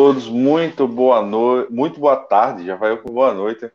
[0.00, 3.68] todos, muito boa noite, muito boa tarde, já vai com boa noite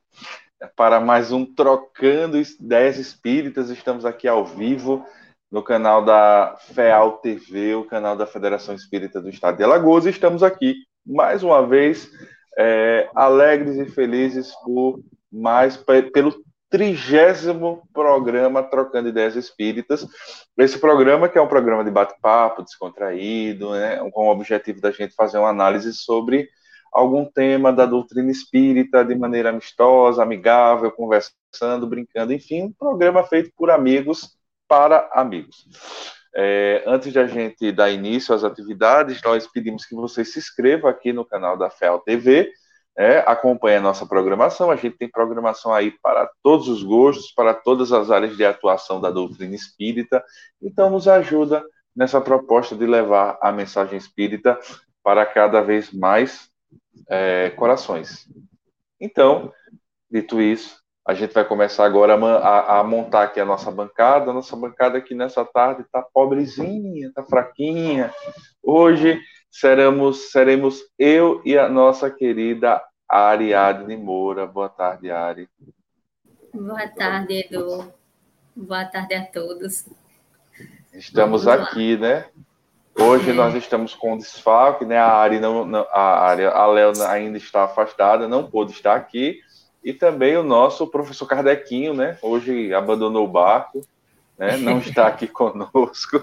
[0.73, 3.69] para mais um Trocando Ideias Espíritas.
[3.69, 5.05] Estamos aqui ao vivo
[5.51, 10.05] no canal da FEAL TV, o canal da Federação Espírita do Estado de Alagoas.
[10.05, 10.75] Estamos aqui
[11.05, 12.09] mais uma vez
[12.57, 16.33] é, alegres e felizes por mais pelo
[16.73, 20.07] trigésimo programa Trocando Ideias Espíritas.
[20.57, 25.13] Esse programa que é um programa de bate-papo, descontraído, né, com o objetivo da gente
[25.13, 26.49] fazer uma análise sobre
[26.91, 33.51] algum tema da doutrina espírita de maneira amistosa, amigável, conversando, brincando, enfim, um programa feito
[33.55, 34.35] por amigos
[34.67, 35.67] para amigos.
[36.35, 40.89] É, antes de a gente dar início às atividades, nós pedimos que você se inscreva
[40.89, 42.51] aqui no canal da FEL TV,
[42.97, 44.69] é, acompanhe a nossa programação.
[44.69, 49.01] A gente tem programação aí para todos os gostos, para todas as áreas de atuação
[49.01, 50.23] da doutrina espírita.
[50.61, 51.63] Então, nos ajuda
[51.95, 54.59] nessa proposta de levar a mensagem espírita
[55.03, 56.49] para cada vez mais
[57.09, 58.27] é, corações.
[58.99, 59.51] Então,
[60.09, 64.31] dito isso, a gente vai começar agora a, a, montar aqui a nossa bancada.
[64.31, 68.13] A nossa bancada aqui nessa tarde está pobrezinha, está fraquinha.
[68.63, 69.19] Hoje
[69.53, 74.47] seremos, seremos eu e a nossa querida Ariadne Moura.
[74.47, 75.47] Boa tarde, Ari.
[76.51, 77.93] Boa tarde, Edu.
[78.55, 79.85] Boa tarde a todos.
[80.91, 82.01] Estamos Vamos aqui, lá.
[82.01, 82.25] né?
[82.99, 83.33] Hoje é.
[83.33, 84.97] nós estamos com desfalque, né?
[84.97, 89.39] A Ari não, não a Ari, a Léo ainda está afastada, não pôde estar aqui.
[89.83, 92.17] E também o nosso professor Kardequinho, né?
[92.23, 93.85] Hoje abandonou o barco,
[94.37, 94.57] né?
[94.57, 96.21] Não está aqui conosco.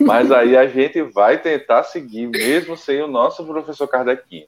[0.00, 4.46] Mas aí a gente vai tentar seguir, mesmo sem o nosso professor Kardequinho.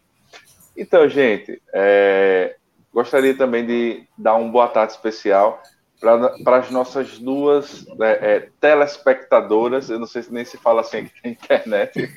[0.77, 2.57] Então, gente, é,
[2.93, 5.63] gostaria também de dar um boa tarde especial
[6.01, 9.89] para as nossas duas é, é, telespectadoras.
[9.89, 12.15] Eu não sei se nem se fala assim aqui na internet,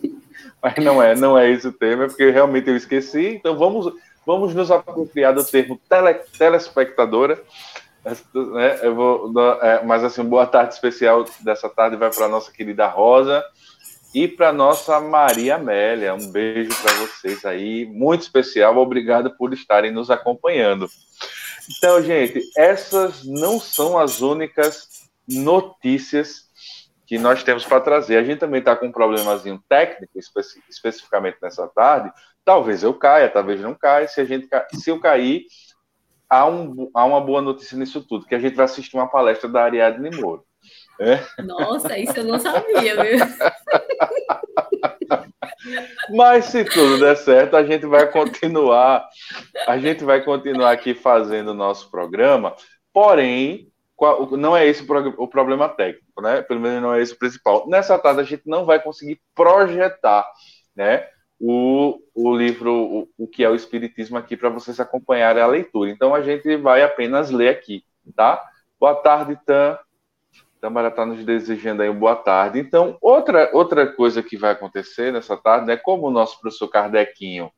[0.60, 3.36] mas não é, não é esse o tema, porque realmente eu esqueci.
[3.36, 3.92] Então vamos,
[4.26, 7.40] vamos nos apropriar do termo tele, telespectadora.
[8.04, 8.78] Né?
[8.82, 9.32] Eu vou,
[9.62, 13.44] é, mas assim, boa tarde especial dessa tarde vai para nossa querida Rosa
[14.14, 16.14] e para nossa Maria Amélia.
[16.14, 18.76] Um beijo para vocês aí, muito especial.
[18.76, 20.88] Obrigado por estarem nos acompanhando.
[21.76, 26.44] Então, gente, essas não são as únicas notícias
[27.06, 28.16] que nós temos para trazer.
[28.16, 32.12] A gente também está com um problemazinho técnico, especi especificamente nessa tarde.
[32.44, 34.06] Talvez eu caia, talvez não caia.
[34.06, 35.46] Se, a gente, se eu cair,
[36.34, 39.48] há, um, há uma boa notícia nisso tudo, que a gente vai assistir uma palestra
[39.48, 40.44] da Ariadne Moro.
[41.00, 41.20] É?
[41.42, 43.18] Nossa, isso eu não sabia, viu?
[46.14, 49.08] Mas se tudo der certo, a gente vai continuar,
[49.66, 52.54] a gente vai continuar aqui fazendo o nosso programa,
[52.92, 53.72] porém,
[54.32, 56.42] não é esse o problema técnico, né?
[56.42, 57.68] Pelo menos não é esse o principal.
[57.68, 60.26] Nessa tarde a gente não vai conseguir projetar,
[60.76, 61.06] né?
[61.40, 65.90] O, o livro, o, o que é o Espiritismo aqui para vocês acompanharem a leitura.
[65.90, 67.84] Então a gente vai apenas ler aqui,
[68.14, 68.42] tá?
[68.78, 69.78] Boa tarde, Tan.
[70.64, 72.58] Tamara está nos desejando aí uma boa tarde.
[72.58, 77.50] Então, outra, outra coisa que vai acontecer nessa tarde, né, como o nosso professor Kardequinho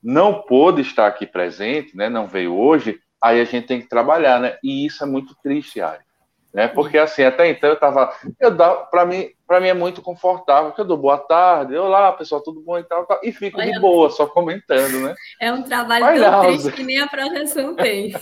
[0.00, 4.38] não pôde estar aqui presente, né, não veio hoje, aí a gente tem que trabalhar,
[4.38, 4.58] né?
[4.62, 6.04] E isso é muito triste, Ari.
[6.52, 6.68] Né?
[6.68, 8.54] Porque assim, até então eu estava, eu
[8.90, 12.60] para mim, para mim é muito confortável, que eu dou boa tarde, olá, pessoal, tudo
[12.60, 15.14] bom e tal, tal e fico Olha, de boa, só comentando, né?
[15.40, 18.14] É um trabalho Mas tão triste que nem a projeção tem.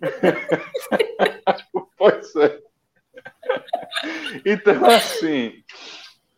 [1.98, 2.58] pois é.
[4.44, 5.52] então, assim.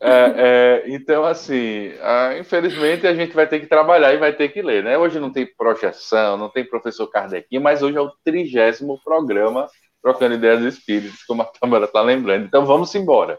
[0.01, 1.91] É, é, então, assim,
[2.39, 4.97] infelizmente a gente vai ter que trabalhar e vai ter que ler, né?
[4.97, 9.69] Hoje não tem projeção, não tem professor Kardec, mas hoje é o trigésimo programa
[10.09, 12.47] Trocando Ideias Espíritas, como a Tamara está lembrando.
[12.47, 13.39] Então, vamos embora.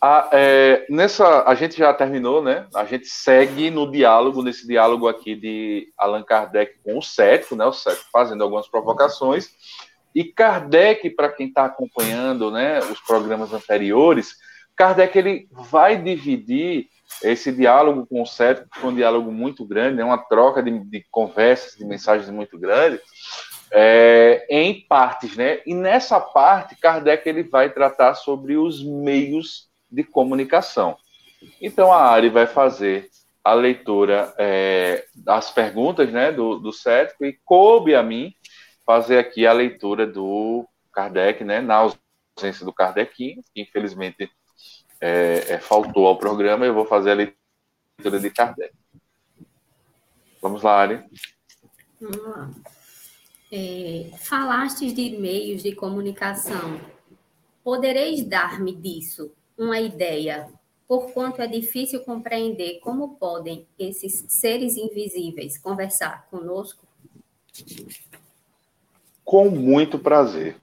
[0.00, 2.68] A, é, nessa, a gente já terminou, né?
[2.72, 7.64] A gente segue no diálogo, nesse diálogo aqui de Allan Kardec com o cético, né?
[7.64, 9.48] O cético fazendo algumas provocações.
[10.14, 14.36] E Kardec, para quem está acompanhando né, os programas anteriores,
[14.76, 16.86] Kardec ele vai dividir
[17.22, 20.78] esse diálogo com o cético, que foi um diálogo muito grande, né, uma troca de,
[20.78, 23.00] de conversas, de mensagens muito grande,
[23.70, 25.60] é, em partes, né?
[25.66, 30.96] E nessa parte, Kardec ele vai tratar sobre os meios de comunicação.
[31.60, 33.10] Então a Ari vai fazer
[33.44, 38.34] a leitura é, das perguntas, né, do, do cético e coube a mim
[38.84, 44.30] fazer aqui a leitura do Kardec, né, na ausência do Kardecinho, que infelizmente
[45.00, 48.74] é, é, faltou ao programa, eu vou fazer a leitura de Kardec.
[50.42, 51.04] Vamos lá, Ari.
[52.00, 52.50] Vamos lá.
[53.50, 56.80] É, falastes de meios de comunicação.
[57.64, 60.48] Podereis dar-me disso uma ideia
[60.88, 66.86] porquanto é difícil compreender como podem esses seres invisíveis conversar conosco?
[69.22, 70.56] Com muito prazer.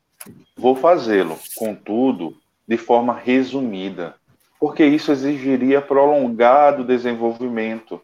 [0.57, 2.35] Vou fazê-lo, contudo,
[2.67, 4.15] de forma resumida,
[4.59, 8.01] porque isso exigiria prolongado desenvolvimento,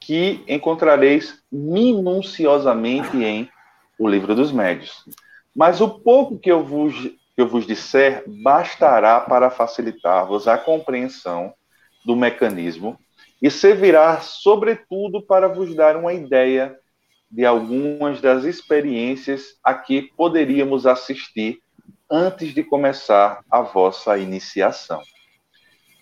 [0.00, 3.48] que encontrareis minuciosamente em
[4.00, 5.04] O Livro dos Médios.
[5.54, 11.52] Mas o pouco que eu vos, que eu vos disser bastará para facilitar-vos a compreensão
[12.02, 12.98] do mecanismo
[13.42, 16.74] e servirá, sobretudo, para vos dar uma ideia
[17.30, 21.60] de algumas das experiências a que poderíamos assistir
[22.10, 25.02] antes de começar a vossa iniciação.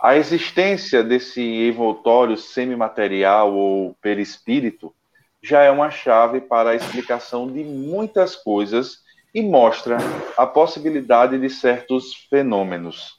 [0.01, 4.95] A existência desse envoltório semimaterial ou perispírito
[5.43, 8.99] já é uma chave para a explicação de muitas coisas
[9.35, 9.99] e mostra
[10.37, 13.19] a possibilidade de certos fenômenos.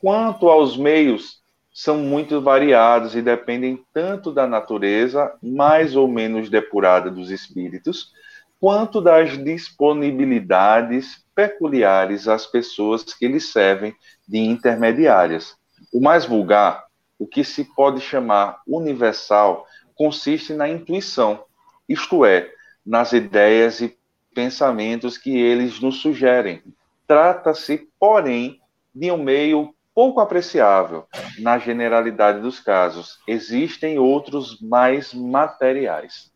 [0.00, 1.38] Quanto aos meios,
[1.72, 8.12] são muito variados e dependem tanto da natureza mais ou menos depurada dos espíritos,
[8.60, 13.94] quanto das disponibilidades peculiares às pessoas que lhes servem
[14.26, 15.56] de intermediárias.
[15.92, 16.84] O mais vulgar,
[17.16, 19.64] o que se pode chamar universal,
[19.94, 21.44] consiste na intuição,
[21.88, 22.50] isto é,
[22.84, 23.96] nas ideias e
[24.34, 26.62] pensamentos que eles nos sugerem.
[27.06, 28.60] Trata-se, porém,
[28.94, 31.06] de um meio pouco apreciável
[31.40, 33.18] na generalidade dos casos.
[33.26, 36.30] Existem outros mais materiais.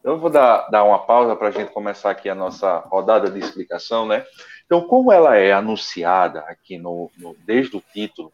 [0.00, 3.30] Então, eu vou dar, dar uma pausa para a gente começar aqui a nossa rodada
[3.30, 4.24] de explicação, né?
[4.64, 8.32] Então, como ela é anunciada aqui no, no, desde o título,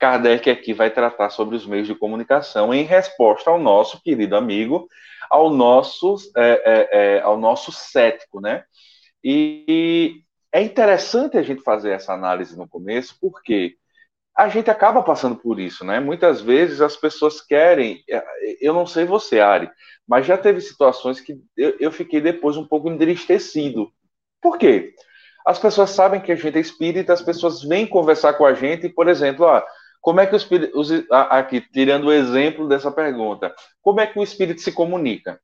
[0.00, 4.88] Kardec aqui vai tratar sobre os meios de comunicação em resposta ao nosso querido amigo,
[5.28, 8.64] ao nosso, é, é, é, ao nosso cético, né?
[9.22, 13.76] E é interessante a gente fazer essa análise no começo, porque
[14.36, 16.00] a gente acaba passando por isso, né?
[16.00, 18.24] Muitas vezes as pessoas querem, é,
[18.58, 19.70] eu não sei você, Ari,
[20.08, 23.92] mas já teve situações que eu, eu fiquei depois um pouco entristecido.
[24.40, 24.94] Por quê?
[25.46, 28.88] As pessoas sabem que a gente é espírita, as pessoas vêm conversar com a gente,
[28.88, 29.64] por exemplo, ah,
[30.00, 30.78] como é que o espírito,
[31.10, 35.40] aqui, tirando o exemplo dessa pergunta, como é que o espírito se comunica?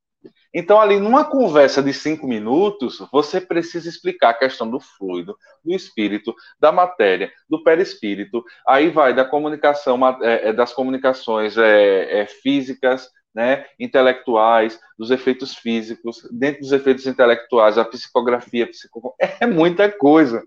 [0.52, 5.74] Então, ali, numa conversa de cinco minutos, você precisa explicar a questão do fluido, do
[5.74, 8.42] espírito, da matéria, do perispírito.
[8.66, 15.54] Aí vai da comunicação, é, é, das comunicações é, é, físicas, né, intelectuais, dos efeitos
[15.54, 20.42] físicos, dentro dos efeitos intelectuais, a psicografia, a é muita coisa.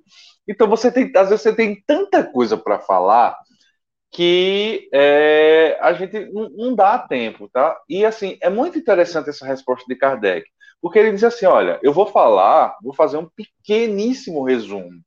[0.47, 3.37] Então, você tem, às vezes, você tem tanta coisa para falar
[4.11, 7.79] que é, a gente não, não, dá tempo, tá?
[7.87, 10.49] E assim, é muito interessante essa resposta de Kardec,
[10.81, 14.99] porque ele diz assim: olha, eu vou falar, vou fazer um pequeníssimo resumo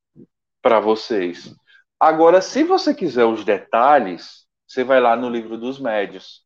[0.63, 1.55] para vocês.
[1.99, 6.43] Agora, se você quiser os detalhes, você vai lá no livro dos médios.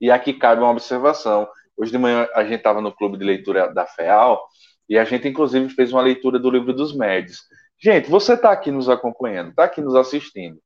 [0.00, 1.48] E aqui cabe uma observação.
[1.76, 4.42] Hoje de manhã a gente estava no clube de leitura da FEAL
[4.88, 7.38] e a gente, inclusive, fez uma leitura do livro dos médios.
[7.78, 10.60] Gente, você está aqui nos acompanhando, está aqui nos assistindo.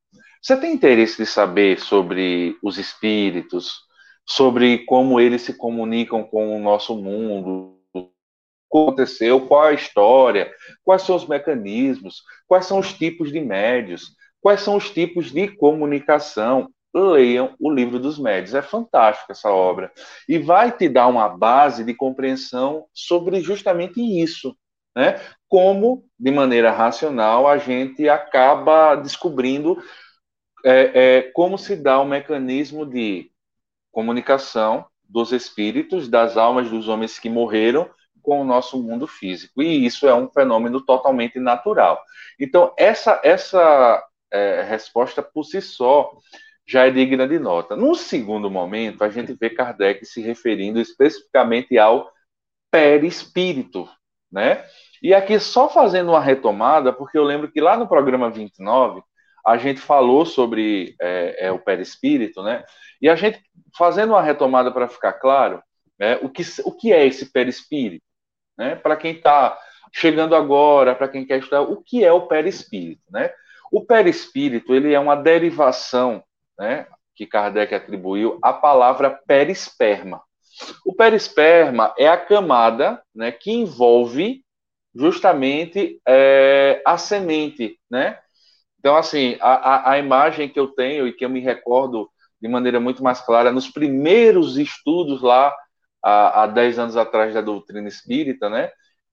[0.46, 3.80] Você tem interesse de saber sobre os espíritos,
[4.24, 8.10] sobre como eles se comunicam com o nosso mundo, o que
[8.70, 10.48] aconteceu, qual a história,
[10.84, 15.48] quais são os mecanismos, quais são os tipos de médios, quais são os tipos de
[15.48, 16.70] comunicação.
[16.94, 19.90] Leiam o livro dos médios, é fantástico essa obra.
[20.28, 24.56] E vai te dar uma base de compreensão sobre justamente isso.
[24.94, 25.20] Né?
[25.48, 29.76] Como, de maneira racional, a gente acaba descobrindo
[30.66, 33.30] é, é, como se dá o mecanismo de
[33.92, 37.88] comunicação dos espíritos, das almas dos homens que morreram
[38.20, 39.62] com o nosso mundo físico.
[39.62, 42.02] E isso é um fenômeno totalmente natural.
[42.40, 46.10] Então, essa, essa é, resposta por si só
[46.66, 47.76] já é digna de nota.
[47.76, 52.10] No segundo momento, a gente vê Kardec se referindo especificamente ao
[52.72, 53.88] perispírito,
[54.32, 54.64] né?
[55.00, 59.00] E aqui só fazendo uma retomada, porque eu lembro que lá no programa 29,
[59.46, 62.64] a gente falou sobre é, é, o perispírito, né?
[63.00, 63.40] E a gente,
[63.76, 65.62] fazendo uma retomada para ficar claro,
[65.98, 68.04] né, o, que, o que é esse perispírito?
[68.58, 68.74] Né?
[68.74, 69.56] Para quem está
[69.92, 73.02] chegando agora, para quem quer estudar, o que é o perispírito?
[73.10, 73.30] Né?
[73.70, 76.22] O perispírito ele é uma derivação
[76.58, 80.22] né, que Kardec atribuiu à palavra perisperma.
[80.84, 84.42] O perisperma é a camada né, que envolve
[84.94, 88.18] justamente é, a semente, né?
[88.86, 92.08] Então, assim, a, a, a, imagem que eu tenho e que eu me recordo
[92.40, 95.52] de maneira muito mais clara, nos primeiros estudos lá,
[96.00, 98.70] há, há 10 anos atrás da doutrina espírita, né?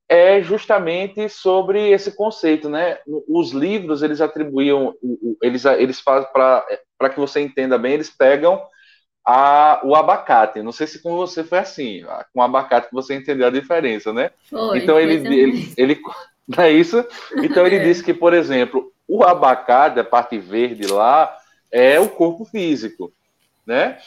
[0.08, 3.00] é justamente sobre esse conceito, né?
[3.28, 4.94] Os livros eles atribuíam,
[5.42, 8.62] eles eles fazem para que você entenda bem, eles pegam
[9.26, 10.62] a, o abacate.
[10.62, 14.14] Não sei se com você foi assim, com o abacate que você entendeu a diferença,
[14.14, 14.30] né?
[14.52, 16.00] Foi, então ele, ele, ele,
[16.48, 17.04] não é isso?
[17.38, 17.84] Então ele é.
[17.84, 21.36] disse que, por exemplo, o abacate, a parte verde lá,
[21.72, 23.12] é o corpo físico,
[23.66, 23.98] né?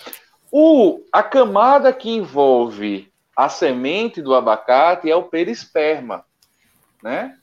[0.50, 6.24] O, a camada que envolve a semente do abacate é o perisperma,
[7.02, 7.36] né?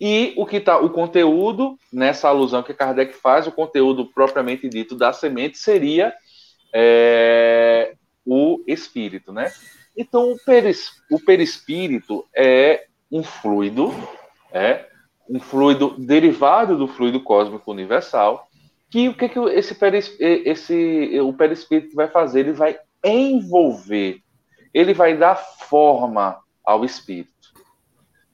[0.00, 4.96] E o que tá, o conteúdo nessa alusão que Kardec faz, o conteúdo propriamente dito
[4.96, 6.14] da semente seria
[6.72, 7.94] é,
[8.24, 9.52] o espírito, né?
[9.96, 13.94] Então, o, peris, o perispírito é um fluido,
[14.52, 14.86] é
[15.28, 18.48] um fluido derivado do fluido cósmico universal,
[18.90, 19.76] que o que, que esse,
[20.20, 22.40] esse o perispírito vai fazer?
[22.40, 24.20] Ele vai envolver,
[24.72, 27.32] ele vai dar forma ao espírito.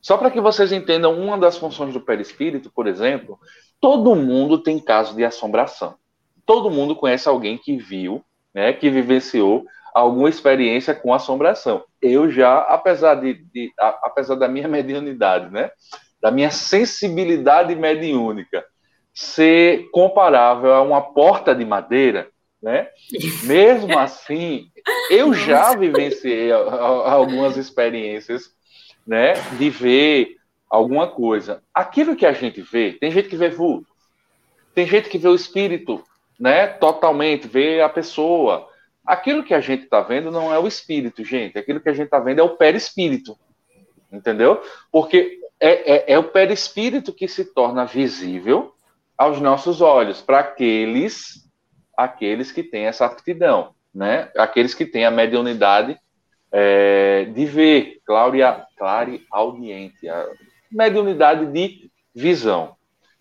[0.01, 3.39] Só para que vocês entendam uma das funções do perispírito, por exemplo,
[3.81, 5.95] todo mundo tem caso de assombração.
[6.47, 11.85] Todo mundo conhece alguém que viu né, que vivenciou alguma experiência com assombração.
[12.01, 15.71] Eu já, apesar de, de a, apesar da minha mediunidade, né,
[16.21, 18.65] da minha sensibilidade mediúnica
[19.15, 22.29] ser comparável a uma porta de madeira,
[22.63, 22.89] né?
[23.45, 24.71] Mesmo assim,
[25.11, 28.55] eu já vivenciei algumas experiências,
[29.07, 30.37] né, de ver
[30.69, 31.63] alguma coisa.
[31.75, 33.91] Aquilo que a gente vê, tem gente que vê vulto,
[34.75, 36.05] tem gente que vê o espírito
[36.39, 38.69] né, totalmente, ver a pessoa.
[39.05, 41.59] Aquilo que a gente está vendo não é o espírito, gente.
[41.59, 43.37] Aquilo que a gente está vendo é o perispírito.
[44.13, 44.63] Entendeu?
[44.91, 48.75] Porque é, é, é o perispírito que se torna visível
[49.17, 51.47] aos nossos olhos, para aqueles,
[51.97, 54.31] aqueles que têm essa aptidão, né?
[54.37, 55.99] Aqueles que têm a mediunidade
[56.51, 58.41] é, de ver, clare,
[58.79, 60.27] clare audiente, a
[60.73, 62.75] mediunidade de visão.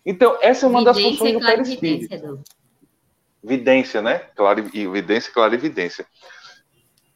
[0.04, 2.42] Então, essa é uma das funções do perispírito.
[3.44, 4.20] Vidência, né?
[4.34, 6.06] Claro, evidência, clara evidência.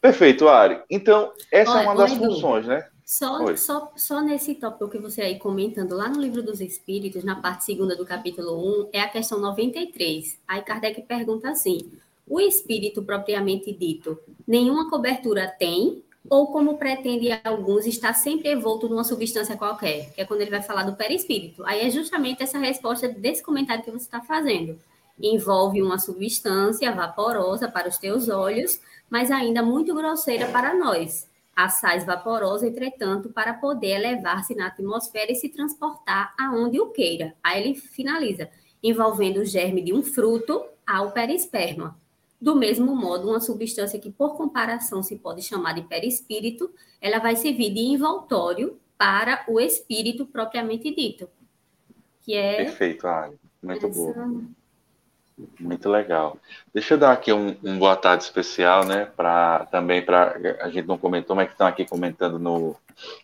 [0.01, 0.83] Perfeito, Ari.
[0.91, 2.87] Então, essa Olha, é uma das funções, né?
[3.05, 7.37] Só, só, só nesse tópico que você aí comentando, lá no Livro dos Espíritos, na
[7.37, 10.39] parte segunda do capítulo 1, é a questão 93.
[10.49, 11.93] Aí Kardec pergunta assim:
[12.27, 19.05] o espírito propriamente dito, nenhuma cobertura tem, ou como pretende alguns, está sempre envolto numa
[19.05, 20.11] substância qualquer?
[20.15, 21.63] Que é quando ele vai falar do perispírito.
[21.67, 24.79] Aí é justamente essa resposta desse comentário que você está fazendo
[25.21, 31.29] envolve uma substância vaporosa para os teus olhos, mas ainda muito grosseira para nós.
[31.55, 37.35] Assaz vaporosa, entretanto, para poder elevar-se na atmosfera e se transportar aonde o queira.
[37.43, 38.49] Aí ele finaliza,
[38.83, 41.99] envolvendo o germe de um fruto ao perisperma.
[42.41, 46.71] Do mesmo modo, uma substância que, por comparação, se pode chamar de perispírito,
[47.01, 51.29] ela vai servir de envoltório para o espírito propriamente dito.
[52.21, 53.39] Que é Perfeito, Ali.
[53.63, 54.13] Muito essa...
[54.13, 54.45] bom.
[55.59, 56.39] Muito legal.
[56.73, 59.09] Deixa eu dar aqui um, um boa tarde especial, né?
[59.17, 62.77] Para também para a gente não comentou, mas que estão aqui comentando no,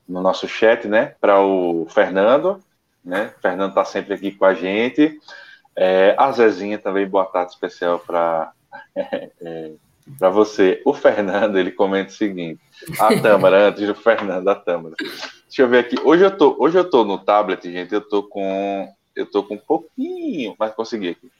[0.08, 1.14] no nosso chat, né?
[1.20, 2.60] Para o Fernando,
[3.04, 3.32] né?
[3.38, 5.20] O Fernando está sempre aqui com a gente.
[5.76, 8.52] É, a Zezinha também boa tarde especial para
[8.96, 9.72] é, é,
[10.18, 10.82] para você.
[10.84, 12.60] O Fernando ele comenta o seguinte:
[12.98, 14.96] a Tâmara antes do Fernando, a Tâmara.
[14.98, 15.94] Deixa eu ver aqui.
[16.02, 17.94] Hoje eu tô hoje eu tô no tablet, gente.
[17.94, 21.30] Eu tô com eu tô com um pouquinho, mas consegui aqui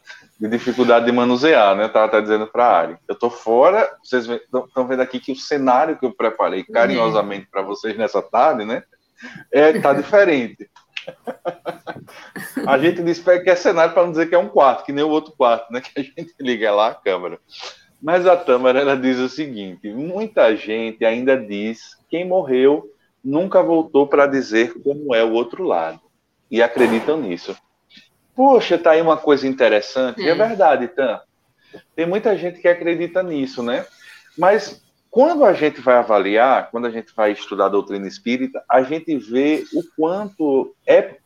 [0.41, 1.85] de dificuldade de manusear, né?
[1.85, 2.97] Eu tava até dizendo para a Ari.
[3.07, 7.61] Eu tô fora, vocês estão vendo aqui que o cenário que eu preparei carinhosamente para
[7.61, 8.83] vocês nessa tarde, né?
[9.53, 10.71] É, tá diferente.
[12.67, 15.05] a gente diz que é cenário para não dizer que é um quarto, que nem
[15.05, 15.83] o outro quarto, né?
[15.83, 17.39] Que a gente liga lá a câmera.
[18.01, 22.91] Mas a Tâmara, ela diz o seguinte: muita gente ainda diz quem morreu
[23.23, 26.01] nunca voltou para dizer como é o outro lado.
[26.51, 27.55] E acreditam nisso.
[28.41, 30.27] Poxa, tá aí uma coisa interessante.
[30.27, 31.21] É, é verdade, Tan.
[31.95, 33.85] Tem muita gente que acredita nisso, né?
[34.39, 38.83] Mas quando a gente vai avaliar, quando a gente vai estudar a doutrina espírita, a
[38.83, 41.17] gente vê o quanto é,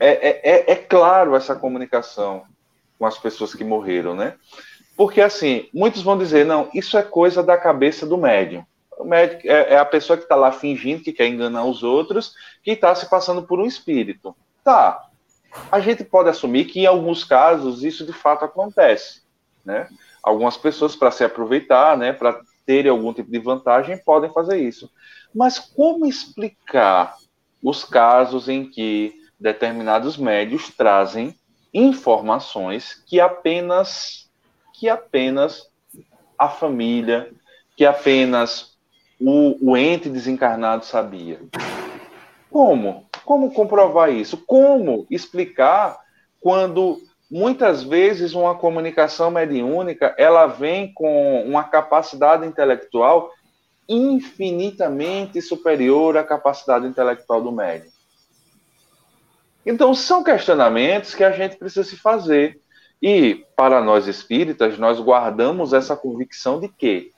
[0.00, 2.44] é, é, é, é claro essa comunicação
[2.98, 4.32] com as pessoas que morreram, né?
[4.96, 8.64] Porque, assim, muitos vão dizer, não, isso é coisa da cabeça do médium.
[8.96, 12.32] O médium é, é a pessoa que está lá fingindo que quer enganar os outros,
[12.62, 14.34] que está se passando por um espírito.
[14.64, 15.10] Tá,
[15.70, 19.22] a gente pode assumir que em alguns casos isso de fato acontece,
[19.64, 19.88] né?
[20.22, 24.90] Algumas pessoas para se aproveitar, né, para terem algum tipo de vantagem podem fazer isso.
[25.34, 27.16] Mas como explicar
[27.62, 31.38] os casos em que determinados médios trazem
[31.72, 34.30] informações que apenas
[34.72, 35.68] que apenas
[36.38, 37.30] a família,
[37.76, 38.76] que apenas
[39.20, 41.40] o, o ente desencarnado sabia?
[42.54, 43.04] Como?
[43.24, 44.36] Como comprovar isso?
[44.36, 45.98] Como explicar
[46.40, 53.32] quando muitas vezes uma comunicação mediúnica ela vem com uma capacidade intelectual
[53.88, 57.90] infinitamente superior à capacidade intelectual do médium.
[59.66, 62.60] Então, são questionamentos que a gente precisa se fazer.
[63.02, 67.10] E, para nós espíritas, nós guardamos essa convicção de que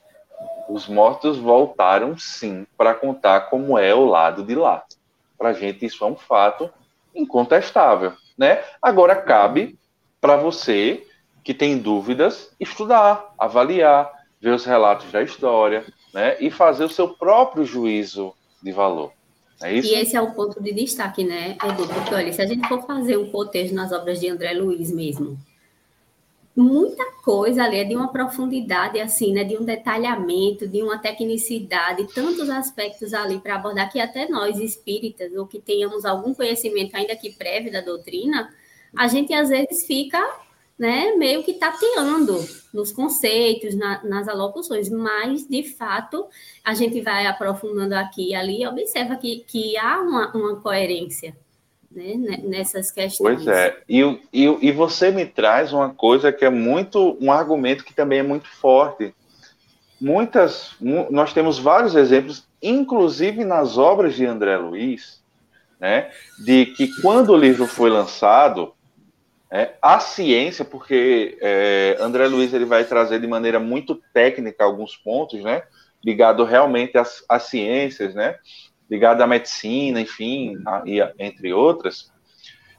[0.67, 4.83] os mortos voltaram sim para contar como é o lado de lá.
[5.39, 6.71] Para a gente, isso é um fato
[7.15, 8.13] incontestável.
[8.37, 8.63] Né?
[8.81, 9.79] Agora, cabe
[10.21, 11.07] para você
[11.43, 16.37] que tem dúvidas estudar, avaliar, ver os relatos da história né?
[16.41, 19.13] e fazer o seu próprio juízo de valor.
[19.63, 21.89] É e esse é o ponto de destaque, né, Edu?
[21.89, 25.39] Porque, olha, se a gente for fazer um cotejo nas obras de André Luiz mesmo,
[26.57, 32.09] muita coisa ali é de uma profundidade, assim, né, de um detalhamento, de uma tecnicidade,
[32.15, 37.15] tantos aspectos ali para abordar que até nós, espíritas, ou que tenhamos algum conhecimento, ainda
[37.15, 38.55] que prévio da doutrina,
[38.97, 40.19] a gente às vezes fica
[40.79, 42.39] né, meio que tateando
[42.73, 46.27] nos conceitos, na, nas alocuções, mas, de fato,
[46.65, 51.37] a gente vai aprofundando aqui e ali e observa que, que há uma, uma coerência
[51.97, 53.45] né, nessas questões.
[53.45, 54.01] Pois é, e,
[54.33, 58.23] e, e você me traz uma coisa que é muito, um argumento que também é
[58.23, 59.15] muito forte.
[60.01, 60.73] Muitas,
[61.11, 65.23] nós temos vários exemplos, inclusive nas obras de André Luiz,
[65.81, 66.11] né,
[66.45, 68.75] de que quando o livro foi lançado,
[69.51, 74.97] é, a ciência, porque é, André Luiz ele vai trazer de maneira muito técnica alguns
[74.97, 75.63] pontos, né?
[76.05, 78.37] Ligado realmente às, às ciências, né?
[78.91, 82.11] Ligado à medicina, enfim, a, e a, entre outras.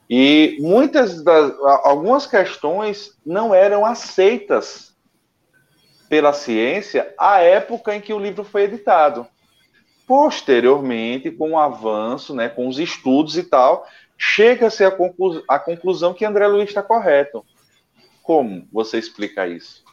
[0.09, 4.95] E muitas das algumas questões não eram aceitas
[6.07, 9.27] pela ciência à época em que o livro foi editado.
[10.07, 13.85] Posteriormente, com o avanço, né, com os estudos e tal,
[14.17, 17.45] chega-se à conclu conclusão que André Luiz está correto.
[18.23, 19.83] Como você explica isso?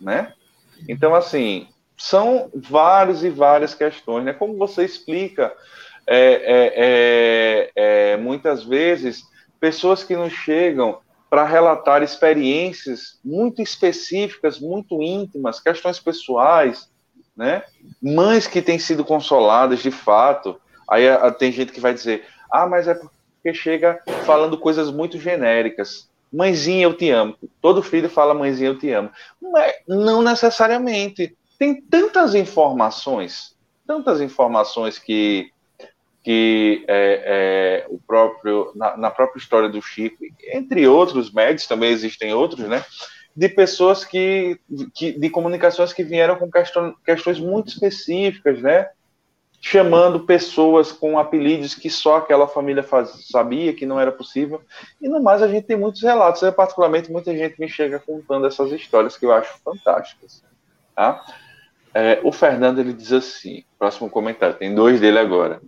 [0.00, 0.32] Né?
[0.88, 1.66] Então, assim,
[1.98, 4.24] são várias e várias questões.
[4.24, 4.32] Né?
[4.32, 5.52] Como você explica,
[6.06, 9.24] é, é, é, é muitas vezes,
[9.60, 16.88] pessoas que nos chegam para relatar experiências muito específicas, muito íntimas, questões pessoais,
[17.36, 17.62] né?
[18.02, 20.58] Mães que têm sido consoladas de fato.
[20.90, 21.04] Aí
[21.38, 26.08] tem gente que vai dizer: ah, mas é porque chega falando coisas muito genéricas.
[26.32, 27.36] Mãezinha, eu te amo.
[27.60, 29.10] Todo filho fala mãezinha, eu te amo.
[29.40, 31.37] Mas não necessariamente.
[31.58, 35.50] Tem tantas informações, tantas informações que,
[36.22, 41.90] que é, é, o próprio na, na, própria história do Chico, entre outros médicos, também
[41.90, 42.84] existem outros, né?
[43.34, 44.58] De pessoas que,
[44.94, 48.88] que de comunicações que vieram com questões, questões muito específicas, né?
[49.60, 54.62] chamando pessoas com apelidos que só aquela família faz, sabia que não era possível.
[55.00, 56.42] E no mais, a gente tem muitos relatos.
[56.42, 60.42] Eu, particularmente, muita gente me chega contando essas histórias que eu acho fantásticas.
[60.94, 61.24] Tá?
[61.94, 65.60] É, o Fernando ele diz assim: próximo comentário, tem dois dele agora.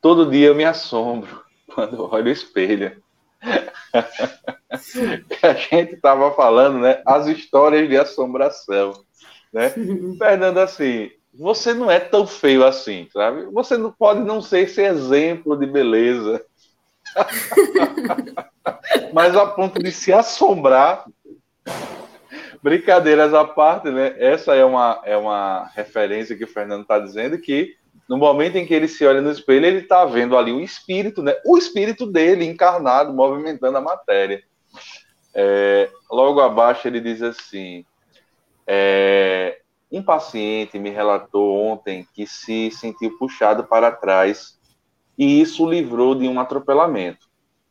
[0.00, 1.42] Todo dia eu me assombro
[1.74, 3.02] quando olho o espelho.
[5.42, 7.02] a gente estava falando, né?
[7.06, 9.04] As histórias de assombração.
[9.52, 9.70] Né?
[10.18, 13.44] Fernando, assim, você não é tão feio assim, sabe?
[13.46, 16.42] Você não pode não ser esse exemplo de beleza.
[19.12, 21.04] Mas a ponto de se assombrar.
[22.66, 24.16] Brincadeiras à parte, né?
[24.18, 27.76] Essa é uma, é uma referência que o Fernando está dizendo que
[28.08, 31.22] no momento em que ele se olha no espelho, ele está vendo ali o espírito,
[31.22, 31.32] né?
[31.44, 34.42] O espírito dele encarnado, movimentando a matéria.
[35.32, 37.84] É, logo abaixo ele diz assim:
[38.66, 44.58] é, um paciente me relatou ontem que se sentiu puxado para trás
[45.16, 47.25] e isso o livrou de um atropelamento.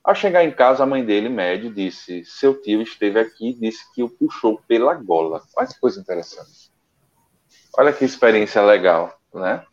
[0.06, 4.04] Ao chegar em casa, a mãe dele, médio, disse: Seu tio esteve aqui disse que
[4.04, 5.42] o puxou pela gola.
[5.58, 6.72] Olha que coisa interessante.
[7.76, 9.66] Olha que experiência legal, né?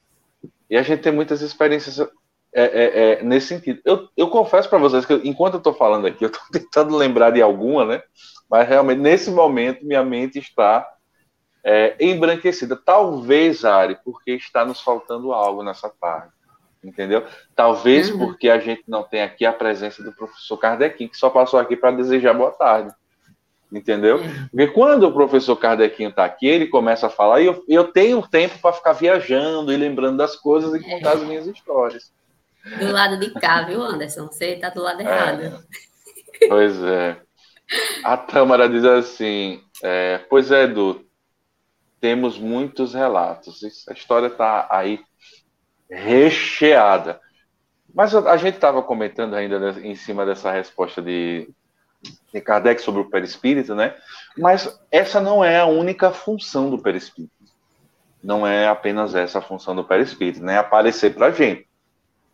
[0.70, 2.08] E a gente tem muitas experiências é,
[2.54, 3.82] é, é, nesse sentido.
[3.84, 7.30] Eu, eu confesso para vocês que, enquanto eu estou falando aqui, eu estou tentando lembrar
[7.30, 8.02] de alguma, né?
[8.50, 10.88] Mas realmente, nesse momento, minha mente está
[11.62, 12.74] é, embranquecida.
[12.74, 16.32] Talvez, Ari, porque está nos faltando algo nessa tarde.
[16.82, 17.24] Entendeu?
[17.54, 18.18] Talvez uhum.
[18.18, 21.76] porque a gente não tem aqui a presença do professor Kardec, que só passou aqui
[21.76, 22.92] para desejar boa tarde.
[23.72, 24.16] Entendeu?
[24.18, 24.48] Uhum.
[24.50, 28.20] Porque quando o professor Kardequinho está aqui, ele começa a falar e eu, eu tenho
[28.20, 32.12] tempo para ficar viajando e lembrando das coisas e contar as minhas histórias.
[32.78, 34.26] Do lado de cá, viu, Anderson?
[34.26, 35.64] Você está do lado errado.
[36.42, 37.16] É, pois é.
[38.04, 41.06] A Tâmara diz assim: é, Pois é, Edu,
[41.98, 43.62] temos muitos relatos.
[43.88, 45.00] A história está aí
[45.92, 47.20] recheada.
[47.94, 51.48] Mas a gente estava comentando ainda em cima dessa resposta de,
[52.32, 53.94] de Kardec sobre o perispírito, né?
[54.36, 57.32] Mas essa não é a única função do perispírito.
[58.24, 60.58] Não é apenas essa a função do perispírito, né?
[60.58, 61.66] Aparecer para a gente.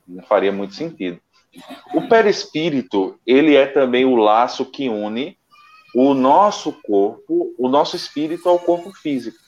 [0.06, 1.20] Não faria muito sentido.
[1.92, 5.36] O perispírito, ele é também o laço que une
[5.94, 9.38] o nosso corpo, o nosso espírito ao corpo físico.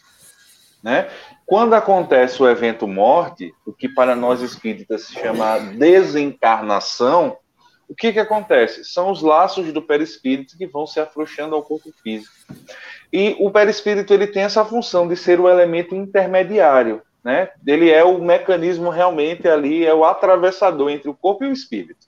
[0.83, 1.09] Né?
[1.45, 7.37] Quando acontece o evento morte, o que para nós espíritas se chama desencarnação,
[7.89, 8.85] o que, que acontece?
[8.85, 12.33] São os laços do perispírito que vão se afrouxando ao corpo físico.
[13.13, 17.51] E o perispírito ele tem essa função de ser o elemento intermediário, né?
[17.67, 22.07] Ele é o mecanismo realmente ali, é o atravessador entre o corpo e o espírito,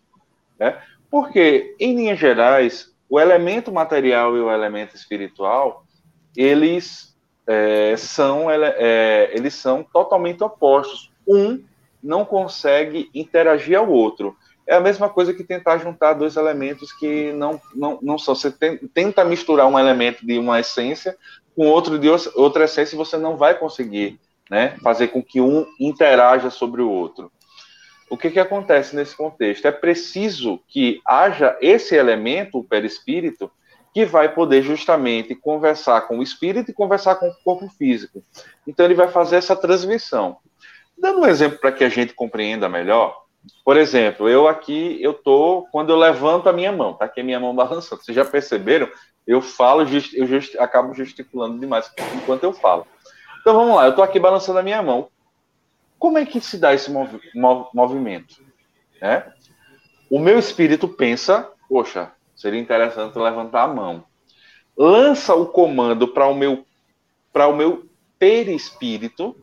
[0.58, 0.80] né?
[1.10, 5.84] Porque, em linhas gerais, o elemento material e o elemento espiritual,
[6.36, 7.11] eles
[7.46, 11.10] é, são, é, eles são totalmente opostos.
[11.26, 11.62] Um
[12.02, 14.36] não consegue interagir ao outro.
[14.66, 18.34] É a mesma coisa que tentar juntar dois elementos que não, não, não são.
[18.34, 18.50] Você
[18.94, 21.16] tenta misturar um elemento de uma essência
[21.54, 24.18] com outro de outra essência e você não vai conseguir
[24.50, 27.30] né, fazer com que um interaja sobre o outro.
[28.08, 29.66] O que, que acontece nesse contexto?
[29.66, 33.50] É preciso que haja esse elemento, o perispírito,
[33.92, 38.22] que vai poder justamente conversar com o espírito e conversar com o corpo físico.
[38.66, 40.38] Então ele vai fazer essa transmissão.
[40.96, 43.22] Dando um exemplo para que a gente compreenda melhor,
[43.64, 47.24] por exemplo, eu aqui, eu tô, quando eu levanto a minha mão, tá aqui a
[47.24, 48.02] minha mão balançando.
[48.02, 48.88] Vocês já perceberam?
[49.26, 52.86] Eu falo, eu just, acabo gesticulando demais enquanto eu falo.
[53.40, 55.08] Então vamos lá, eu tô aqui balançando a minha mão.
[55.98, 58.42] Como é que se dá esse mov, mov, movimento?
[59.00, 59.24] É?
[60.10, 64.02] O meu espírito pensa, poxa, Seria interessante levantar a mão.
[64.76, 66.64] Lança o comando para o meu
[67.32, 67.86] para o meu
[68.18, 69.36] perispírito.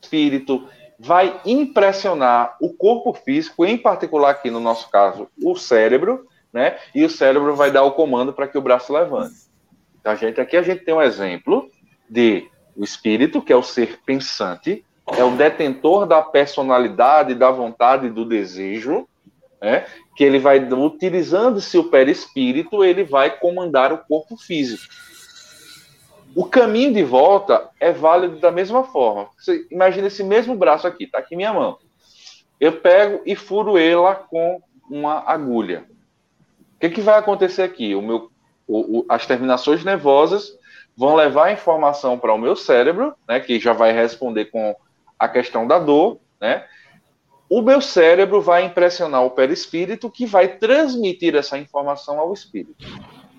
[0.00, 0.66] Espírito
[0.98, 6.78] vai impressionar o corpo físico, em particular aqui no nosso caso, o cérebro, né?
[6.94, 9.34] E o cérebro vai dar o comando para que o braço levante.
[10.00, 11.70] Então, a gente aqui a gente tem um exemplo
[12.08, 18.08] de o espírito, que é o ser pensante, é o detentor da personalidade, da vontade,
[18.08, 19.06] do desejo,
[19.64, 19.86] né?
[20.14, 24.84] que ele vai, utilizando-se o perispírito, ele vai comandar o corpo físico.
[26.36, 29.28] O caminho de volta é válido da mesma forma.
[29.38, 31.78] Você imagina esse mesmo braço aqui, tá aqui minha mão.
[32.60, 35.84] Eu pego e furo ela com uma agulha.
[36.76, 37.94] O que, que vai acontecer aqui?
[37.94, 38.30] O meu,
[38.66, 40.56] o, o, as terminações nervosas
[40.96, 44.76] vão levar a informação para o meu cérebro, né, que já vai responder com
[45.18, 46.64] a questão da dor, né?
[47.54, 52.84] O meu cérebro vai impressionar o perispírito que vai transmitir essa informação ao espírito.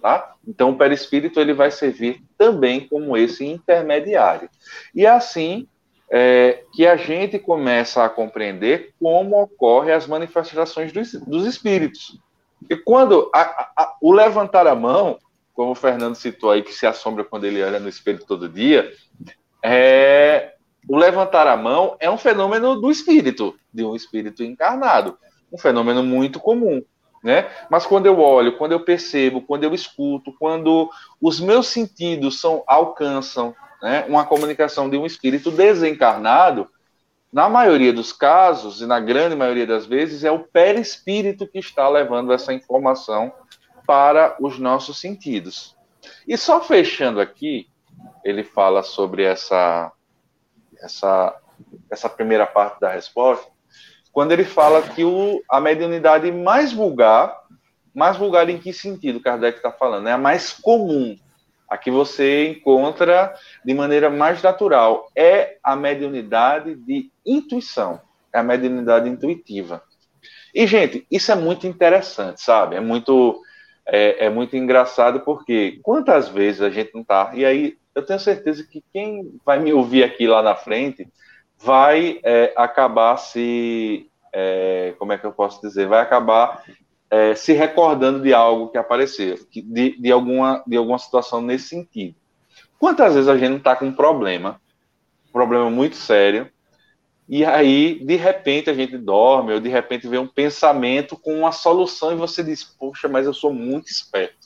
[0.01, 0.36] Tá?
[0.47, 4.49] Então, o perispírito ele vai servir também como esse intermediário.
[4.95, 5.67] E assim
[6.10, 12.17] é, que a gente começa a compreender como ocorrem as manifestações dos, dos espíritos.
[12.69, 13.41] E quando a,
[13.75, 15.19] a, o levantar a mão,
[15.54, 18.93] como o Fernando citou aí, que se assombra quando ele olha no espelho todo dia,
[19.62, 20.54] é,
[20.88, 25.17] o levantar a mão é um fenômeno do espírito, de um espírito encarnado.
[25.52, 26.84] Um fenômeno muito comum.
[27.24, 27.50] Né?
[27.71, 32.63] Mas quando eu olho, quando eu percebo, quando eu escuto, quando os meus sentidos são,
[32.67, 36.69] alcançam né, uma comunicação de um espírito desencarnado,
[37.34, 41.89] na maioria dos casos, e na grande maioria das vezes, é o perispírito que está
[41.89, 43.34] levando essa informação
[43.86, 45.76] para os nossos sentidos.
[46.28, 47.67] E só fechando aqui,
[48.24, 49.91] ele fala sobre essa
[50.82, 51.36] essa,
[51.90, 53.48] essa primeira parte da resposta,
[54.12, 57.38] quando ele fala que o, a mediunidade mais vulgar,
[57.94, 60.08] mais vulgar em que sentido Kardec está falando?
[60.08, 61.18] É a mais comum,
[61.70, 63.34] a que você encontra
[63.64, 65.10] de maneira mais natural.
[65.16, 68.00] É a mediunidade de intuição,
[68.34, 69.84] é a mediunidade intuitiva.
[70.54, 72.78] E, gente, isso é muito interessante, sabe?
[72.78, 73.42] É muito,
[73.86, 77.32] é, é muito engraçado porque quantas vezes a gente não está.
[77.34, 81.08] E aí eu tenho certeza que quem vai me ouvir aqui lá na frente
[81.58, 84.10] vai é, acabar se.
[84.34, 85.88] É, como é que eu posso dizer?
[85.88, 86.63] Vai acabar
[87.10, 92.15] é, se recordando de algo que apareceu, de, de, alguma, de alguma situação nesse sentido.
[92.77, 94.60] Quantas vezes a gente está com um problema,
[95.29, 96.51] um problema muito sério,
[97.27, 101.51] e aí, de repente, a gente dorme, ou de repente vê um pensamento com uma
[101.51, 104.44] solução e você diz: Poxa, mas eu sou muito esperto.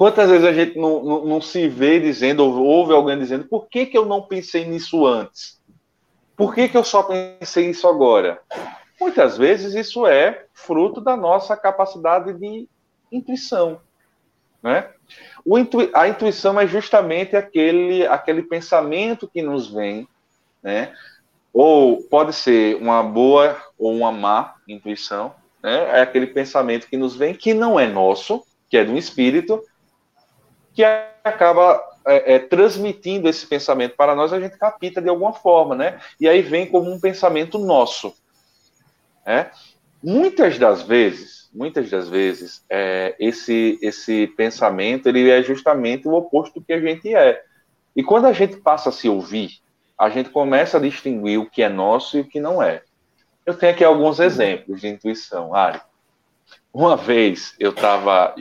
[0.00, 3.68] Quantas vezes a gente não, não, não, se vê dizendo, ou ouve alguém dizendo, por
[3.68, 5.60] que, que eu não pensei nisso antes?
[6.34, 8.40] Por que, que eu só pensei nisso agora?
[8.98, 12.66] Muitas vezes isso é fruto da nossa capacidade de
[13.12, 13.78] intuição.
[14.62, 14.88] Né?
[15.46, 20.08] Intu, a intuição é justamente aquele, aquele pensamento que nos vem,
[20.62, 20.94] né?
[21.52, 25.98] Ou pode ser uma boa ou uma má intuição, né?
[25.98, 29.62] É aquele pensamento que nos vem que não é nosso, que é um espírito,
[30.80, 30.84] que
[31.28, 36.00] acaba é, é, transmitindo esse pensamento para nós, a gente capta de alguma forma, né?
[36.18, 38.14] E aí vem como um pensamento nosso.
[39.26, 39.50] Né?
[40.02, 46.60] Muitas das vezes, muitas das vezes, é, esse, esse pensamento ele é justamente o oposto
[46.60, 47.42] do que a gente é.
[47.94, 49.58] E quando a gente passa a se ouvir,
[49.98, 52.82] a gente começa a distinguir o que é nosso e o que não é.
[53.44, 55.82] Eu tenho aqui alguns exemplos de intuição, Ari.
[56.72, 58.34] Uma vez eu estava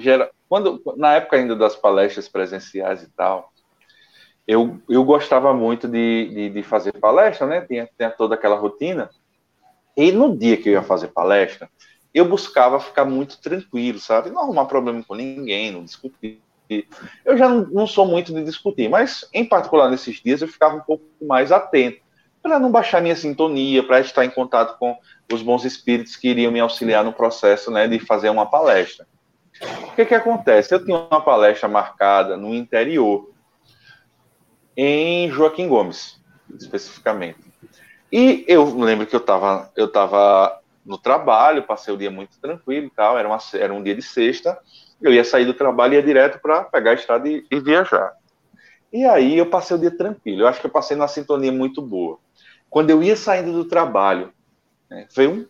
[0.48, 3.54] quando na época ainda das palestras presenciais e tal,
[4.48, 7.62] eu, eu gostava muito de, de, de fazer palestra, né?
[7.62, 9.10] Tinha, tinha toda aquela rotina.
[9.96, 11.70] E no dia que eu ia fazer palestra,
[12.12, 14.32] eu buscava ficar muito tranquilo, sabe?
[14.32, 16.42] Não arrumar problema com ninguém, não discutir.
[17.24, 20.76] Eu já não, não sou muito de discutir, mas em particular nesses dias eu ficava
[20.76, 22.02] um pouco mais atento
[22.42, 24.98] para não baixar minha sintonia, para estar em contato com
[25.32, 29.06] os bons espíritos que iriam me auxiliar no processo, né, de fazer uma palestra.
[29.88, 30.74] O que, que acontece?
[30.74, 33.30] Eu tinha uma palestra marcada no interior,
[34.76, 36.20] em Joaquim Gomes,
[36.58, 37.40] especificamente.
[38.12, 42.88] E eu lembro que eu estava eu tava no trabalho, passei o dia muito tranquilo
[42.88, 44.58] e tal, era, uma, era um dia de sexta,
[45.02, 48.14] eu ia sair do trabalho e ia direto para pegar a estrada e, e viajar.
[48.92, 51.82] E aí eu passei o dia tranquilo, eu acho que eu passei numa sintonia muito
[51.82, 52.18] boa.
[52.70, 54.34] Quando eu ia saindo do trabalho,
[54.90, 55.48] né, veio um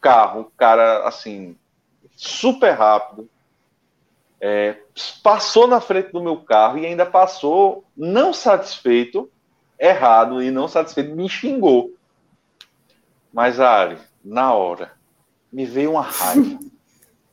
[0.00, 1.56] carro, um cara assim,
[2.16, 3.28] super rápido,
[4.40, 4.76] é,
[5.22, 9.30] passou na frente do meu carro e ainda passou não satisfeito,
[9.78, 11.92] errado e não satisfeito, me xingou.
[13.32, 14.92] Mas, Ari, na hora,
[15.52, 16.58] me veio uma raiva.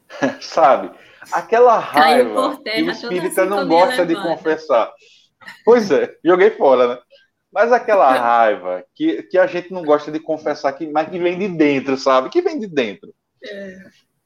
[0.42, 0.92] Sabe?
[1.32, 4.92] Aquela raiva terra, que o espírita não gosta de confessar.
[5.64, 7.02] Pois é, joguei fora, né?
[7.52, 11.40] Mas aquela raiva que, que a gente não gosta de confessar, que, mas que vem
[11.40, 12.30] de dentro, sabe?
[12.30, 13.14] Que vem de dentro.
[13.44, 13.78] É.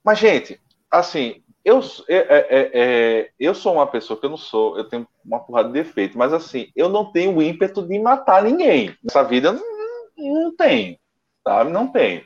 [0.03, 1.79] Mas, gente, assim, eu,
[2.09, 5.39] é, é, é, é, eu sou uma pessoa que eu não sou, eu tenho uma
[5.39, 8.95] porrada de defeito, mas assim, eu não tenho o ímpeto de matar ninguém.
[9.03, 10.97] Nessa vida eu não, não tenho,
[11.43, 11.71] sabe?
[11.71, 12.23] Não tenho.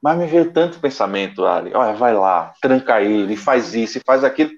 [0.00, 4.52] Mas me veio tanto pensamento, Ali, olha, vai lá, tranca ele, faz isso, faz aquilo.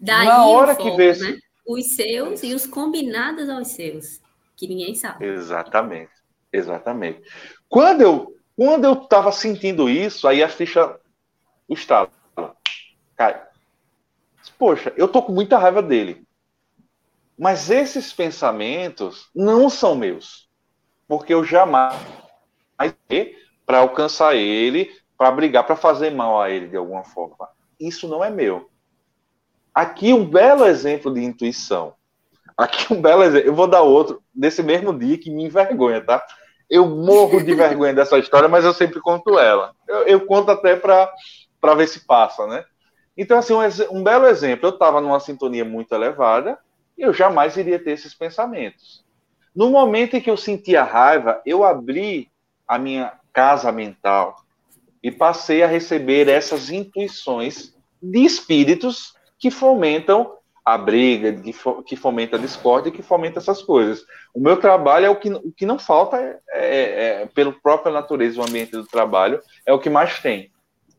[0.00, 1.38] Daí Na hora foco, que vê né?
[1.66, 4.20] os seus e os combinados aos seus,
[4.56, 5.24] que ninguém sabe.
[5.26, 6.12] Exatamente,
[6.52, 7.22] exatamente.
[7.68, 10.98] Quando eu quando eu estava sentindo isso, aí a ficha
[11.68, 12.10] estava
[13.14, 13.42] Cai.
[14.58, 16.26] Poxa, eu tô com muita raiva dele.
[17.38, 20.48] Mas esses pensamentos não são meus.
[21.06, 21.94] Porque eu jamais
[23.64, 27.48] para alcançar ele, para brigar, para fazer mal a ele de alguma forma.
[27.80, 28.70] Isso não é meu.
[29.74, 31.94] Aqui um belo exemplo de intuição.
[32.56, 33.48] Aqui um belo exemplo.
[33.48, 36.24] Eu vou dar outro desse mesmo dia que me envergonha, tá?
[36.68, 39.74] Eu morro de vergonha dessa história, mas eu sempre conto ela.
[39.86, 42.64] Eu, eu conto até para ver se passa, né?
[43.16, 46.58] Então, assim, um, um belo exemplo, eu estava numa sintonia muito elevada
[46.98, 49.04] e eu jamais iria ter esses pensamentos.
[49.54, 52.30] No momento em que eu senti a raiva, eu abri
[52.66, 54.36] a minha casa mental
[55.02, 61.32] e passei a receber essas intuições de espíritos que fomentam a briga,
[61.86, 64.04] que fomenta a discórdia, que fomenta essas coisas.
[64.34, 67.92] O meu trabalho é o que, o que não falta, é, é, é, pelo própria
[67.92, 70.50] natureza, o ambiente do trabalho, é o que mais tem,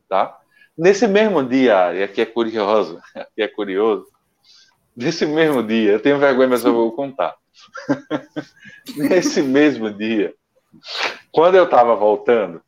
[0.08, 0.38] tá?
[0.76, 4.06] Nesse mesmo dia, e aqui é curioso, aqui é curioso,
[4.96, 7.36] nesse mesmo dia, eu tenho vergonha, mas eu vou contar.
[8.96, 10.32] nesse mesmo dia,
[11.30, 12.62] quando eu estava voltando,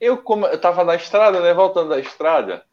[0.00, 0.20] eu
[0.52, 2.64] estava na estrada, né, voltando da estrada,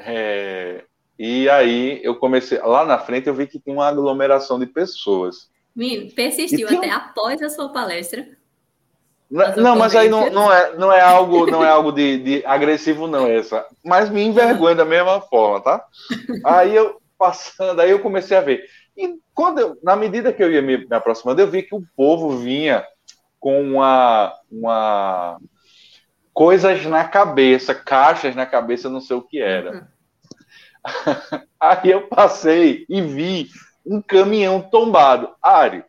[0.00, 0.84] é,
[1.18, 5.48] e aí eu comecei, lá na frente eu vi que tinha uma aglomeração de pessoas.
[5.74, 8.26] Menino, persistiu até após a sua palestra.
[9.30, 12.46] Mas não, mas aí não, não, é, não é algo, não é algo de, de
[12.46, 13.66] agressivo, não, essa.
[13.84, 15.84] Mas me envergonha da mesma forma, tá?
[16.44, 18.64] Aí eu passando, aí eu comecei a ver.
[18.96, 21.82] E quando eu, na medida que eu ia me, me aproximando, eu vi que o
[21.96, 22.84] povo vinha
[23.40, 25.38] com uma, uma
[26.32, 29.72] coisas na cabeça, caixas na cabeça, não sei o que era.
[29.72, 29.84] Uhum.
[31.60, 33.48] Aí eu passei e vi
[33.84, 35.30] um caminhão tombado.
[35.42, 35.84] Ari,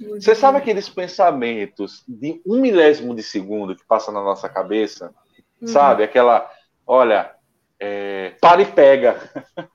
[0.00, 5.14] você sabe aqueles pensamentos de um milésimo de segundo que passa na nossa cabeça?
[5.60, 5.68] Uhum.
[5.68, 6.02] Sabe?
[6.02, 6.50] Aquela,
[6.86, 7.30] olha,
[7.78, 9.16] é, para e pega.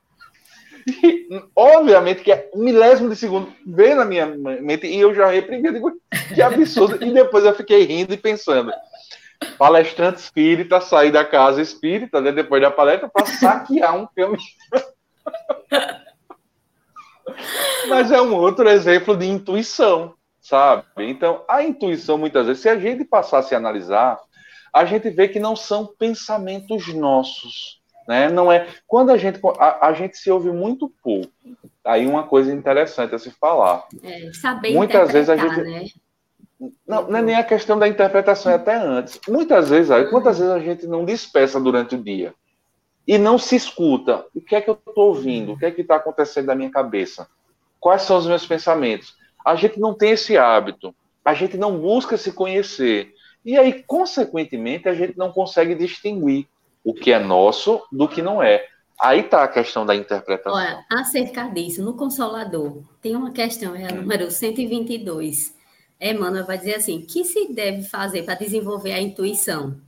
[1.03, 5.27] E, obviamente que é um milésimo de segundo veio na minha mente e eu já
[5.27, 5.91] reprimi, digo,
[6.33, 7.03] que absurdo.
[7.03, 8.71] e depois eu fiquei rindo e pensando,
[9.57, 14.37] palestrante espírita sair da casa espírita, né, depois da palestra, para saquear um caminho.
[17.89, 20.85] Mas é um outro exemplo de intuição sabe?
[20.99, 24.17] Então, a intuição, muitas vezes, se a gente passasse a analisar,
[24.73, 28.29] a gente vê que não são pensamentos nossos, né?
[28.29, 28.67] Não é.
[28.85, 31.29] Quando a gente a, a gente se ouve muito pouco.
[31.83, 33.85] Aí uma coisa interessante a se falar.
[34.01, 35.85] É, saber Muitas vezes a gente né?
[36.87, 39.19] Não, não é nem a questão da interpretação, é até antes.
[39.27, 42.33] Muitas vezes, quantas vezes a gente não dispersa durante o dia
[43.07, 44.25] e não se escuta?
[44.33, 45.53] O que é que eu estou ouvindo?
[45.53, 47.27] O que é que está acontecendo na minha cabeça?
[47.79, 49.15] Quais são os meus pensamentos?
[49.45, 50.93] A gente não tem esse hábito.
[51.23, 53.13] A gente não busca se conhecer.
[53.45, 56.47] E aí, consequentemente, a gente não consegue distinguir
[56.83, 58.65] o que é nosso do que não é.
[58.99, 60.53] Aí está a questão da interpretação.
[60.53, 65.56] Olha, acerca disso, no Consolador, tem uma questão, é a número 122
[65.99, 69.79] Emmanuel vai dizer assim: que se deve fazer para desenvolver a intuição?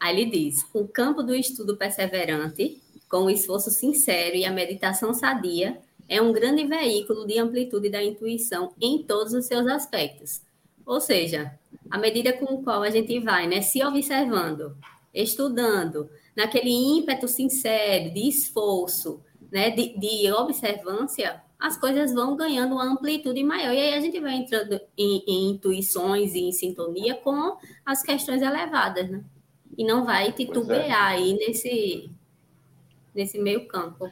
[0.00, 5.12] Aí ele diz: o campo do estudo perseverante, com o esforço sincero e a meditação
[5.14, 10.40] sadia, é um grande veículo de amplitude da intuição em todos os seus aspectos.
[10.84, 11.58] Ou seja,
[11.90, 14.76] à medida com o qual a gente vai né, se observando,
[15.12, 22.84] estudando, naquele ímpeto sincero, de esforço, né, de, de observância, as coisas vão ganhando uma
[22.84, 23.72] amplitude maior.
[23.72, 28.42] E aí a gente vai entrando em, em intuições e em sintonia com as questões
[28.42, 29.24] elevadas, né?
[29.76, 31.16] E não vai titubear é.
[31.16, 32.10] aí nesse,
[33.14, 34.10] nesse meio campo.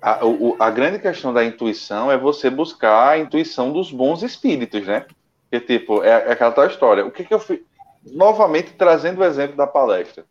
[0.00, 4.86] A, o, a grande questão da intuição é você buscar a intuição dos bons espíritos,
[4.86, 5.06] né?
[5.50, 7.06] Porque, tipo, é, é aquela tal história.
[7.06, 7.60] O que, que eu fiz?
[8.04, 10.26] Novamente, trazendo o exemplo da palestra.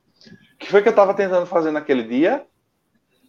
[0.53, 2.45] O que foi que eu estava tentando fazer naquele dia?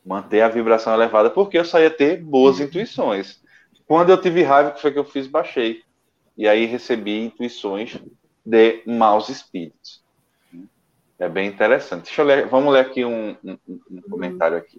[0.04, 2.66] Manter a vibração elevada, porque eu só ia ter boas uhum.
[2.66, 3.40] intuições.
[3.86, 5.26] Quando eu tive raiva, o que foi que eu fiz?
[5.26, 5.82] Baixei.
[6.36, 7.98] E aí recebi intuições
[8.44, 10.02] de maus espíritos.
[11.18, 12.04] É bem interessante.
[12.04, 13.58] Deixa eu ler, vamos ler aqui um, um,
[13.90, 14.78] um comentário aqui.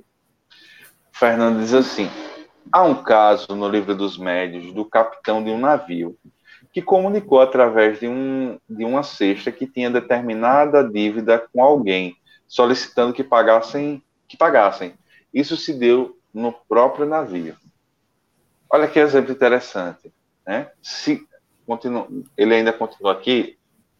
[1.13, 2.09] O Fernando diz assim:
[2.71, 6.17] há um caso no livro dos médios do capitão de um navio
[6.73, 12.17] que comunicou através de, um, de uma cesta que tinha determinada dívida com alguém,
[12.49, 14.93] solicitando que pagassem, que pagassem.
[15.35, 17.57] Isso se deu no próprio navio.
[18.71, 20.13] Olha que exemplo interessante.
[20.47, 20.71] Né?
[20.81, 21.27] Se,
[22.37, 23.57] ele ainda continua aqui,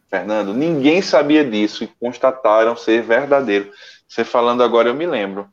[0.08, 3.70] Fernando, ninguém sabia disso e constataram ser verdadeiro.
[4.08, 5.46] Você falando agora, eu me lembro.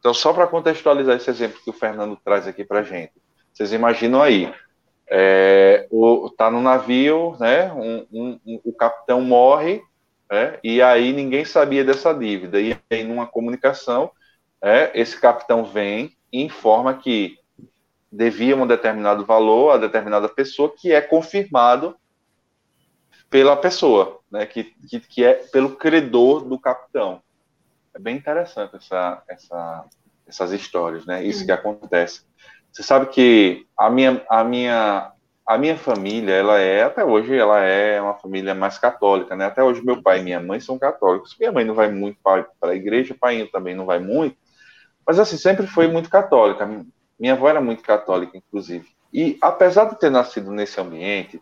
[0.00, 3.12] Então, só para contextualizar esse exemplo que o Fernando traz aqui para gente.
[3.52, 4.52] Vocês imaginam aí,
[5.08, 7.72] é, o, tá no navio, né?
[7.72, 9.82] Um, um, um, o capitão morre,
[10.30, 12.60] né, e aí ninguém sabia dessa dívida.
[12.60, 14.10] E aí, numa comunicação,
[14.62, 17.38] é, esse capitão vem e informa que
[18.10, 21.96] devia um determinado valor a determinada pessoa, que é confirmado
[23.30, 27.22] pela pessoa, né, que, que, que é pelo credor do capitão.
[27.94, 29.84] É bem interessante essa, essa,
[30.26, 32.22] essas histórias, né, isso que acontece.
[32.72, 35.12] Você sabe que a minha, a minha,
[35.46, 39.62] a minha família, ela é, até hoje, ela é uma família mais católica, né, até
[39.62, 42.74] hoje meu pai e minha mãe são católicos, minha mãe não vai muito para a
[42.74, 44.36] igreja, pai também não vai muito,
[45.08, 46.68] mas assim, sempre foi muito católica.
[47.18, 48.86] Minha avó era muito católica, inclusive.
[49.10, 51.40] E apesar de ter nascido nesse ambiente,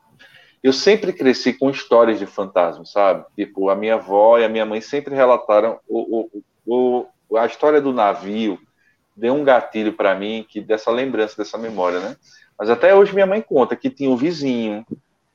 [0.62, 3.24] eu sempre cresci com histórias de fantasmas, sabe?
[3.34, 6.30] Tipo, a minha avó e a minha mãe sempre relataram o,
[6.64, 8.56] o, o, a história do navio,
[9.16, 12.16] deu um gatilho para mim que dessa lembrança, dessa memória, né?
[12.56, 14.86] Mas até hoje minha mãe conta que tinha um vizinho,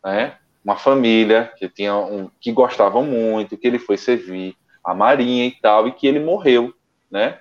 [0.01, 0.37] né?
[0.63, 5.51] Uma família que tinha um, que gostavam muito, que ele foi servir a marinha e
[5.51, 6.73] tal, e que ele morreu,
[7.11, 7.37] né?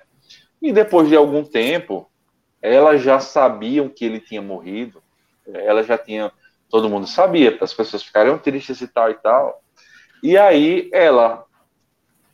[0.61, 2.09] E depois de algum tempo,
[2.61, 5.01] elas já sabiam que ele tinha morrido,
[5.47, 6.31] ela já tinha,
[6.69, 9.61] todo mundo sabia, as pessoas ficaram tristes e tal e tal.
[10.21, 11.45] E aí ela,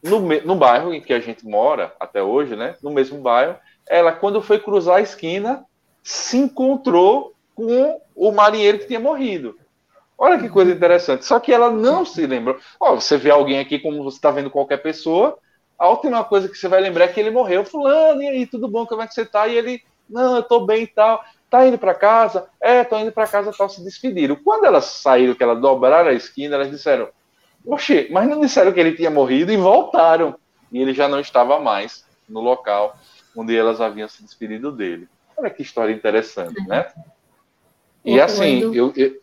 [0.03, 3.55] no, no bairro em que a gente mora até hoje, né, no mesmo bairro,
[3.87, 5.63] ela, quando foi cruzar a esquina,
[6.03, 9.57] se encontrou com o marinheiro que tinha morrido.
[10.17, 11.25] Olha que coisa interessante.
[11.25, 12.57] Só que ela não se lembrou.
[12.79, 15.37] Ó, você vê alguém aqui como você está vendo qualquer pessoa,
[15.77, 17.63] a última coisa que você vai lembrar é que ele morreu.
[17.63, 18.85] Fulano, e aí, tudo bom?
[18.85, 19.47] Como é que você tá?
[19.47, 21.23] E ele, não, eu tô bem e tal.
[21.49, 22.49] Tá indo para casa?
[22.59, 23.69] É, tô indo para casa tal.
[23.69, 24.35] Se despediram.
[24.35, 27.09] Quando elas saíram, que elas dobraram a esquina, elas disseram,
[27.65, 30.35] oxe, mas não disseram que ele tinha morrido e voltaram.
[30.71, 32.97] E ele já não estava mais no local
[33.35, 35.07] onde elas haviam se despedido dele.
[35.37, 36.91] Olha que história interessante, né?
[38.03, 39.21] E assim, eu, eu...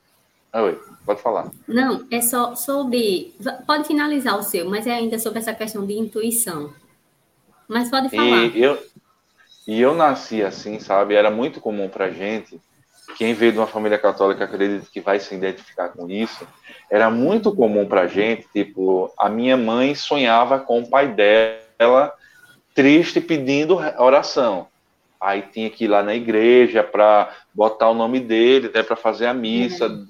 [0.54, 0.78] Oi.
[1.04, 1.50] Pode falar.
[1.68, 3.34] Não, é só sobre.
[3.66, 6.72] Pode finalizar o seu, mas é ainda sobre essa questão de intuição.
[7.68, 8.44] Mas pode falar.
[8.46, 8.78] E eu,
[9.66, 11.14] e eu nasci assim, sabe?
[11.14, 12.58] Era muito comum pra gente.
[13.18, 16.46] Quem veio de uma família católica acredita que vai se identificar com isso.
[16.90, 22.14] Era muito comum pra gente, tipo, a minha mãe sonhava com o pai dela
[22.74, 24.66] triste pedindo oração.
[25.20, 29.26] Aí tinha que ir lá na igreja para botar o nome dele, né, para fazer
[29.26, 30.06] a missa uhum.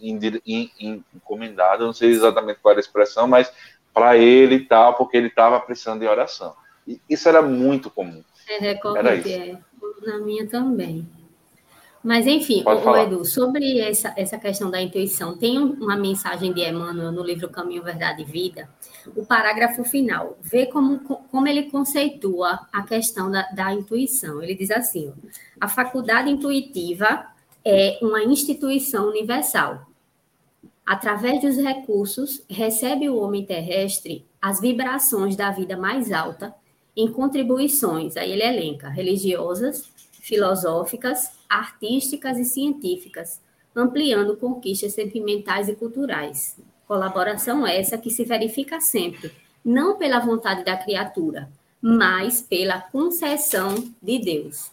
[1.14, 3.52] encomendada, não sei exatamente qual era a expressão, mas
[3.92, 6.54] para ele e tal, porque ele estava precisando de oração.
[6.86, 8.22] E isso era muito comum.
[8.48, 9.58] É recorrente, é.
[10.02, 11.08] Na minha também.
[12.04, 17.10] Mas, enfim, o, Edu, sobre essa, essa questão da intuição, tem uma mensagem de Emmanuel
[17.10, 18.68] no livro Caminho, Verdade e Vida,
[19.16, 24.42] o parágrafo final, vê como, como ele conceitua a questão da, da intuição.
[24.42, 25.14] Ele diz assim:
[25.58, 27.24] a faculdade intuitiva
[27.64, 29.86] é uma instituição universal.
[30.84, 36.54] Através dos recursos, recebe o homem terrestre as vibrações da vida mais alta
[36.94, 39.90] em contribuições, aí ele elenca, religiosas,
[40.20, 43.40] filosóficas, artísticas e científicas,
[43.74, 46.58] ampliando conquistas sentimentais e culturais.
[46.86, 49.32] Colaboração essa que se verifica sempre,
[49.64, 54.70] não pela vontade da criatura, mas pela concessão de Deus.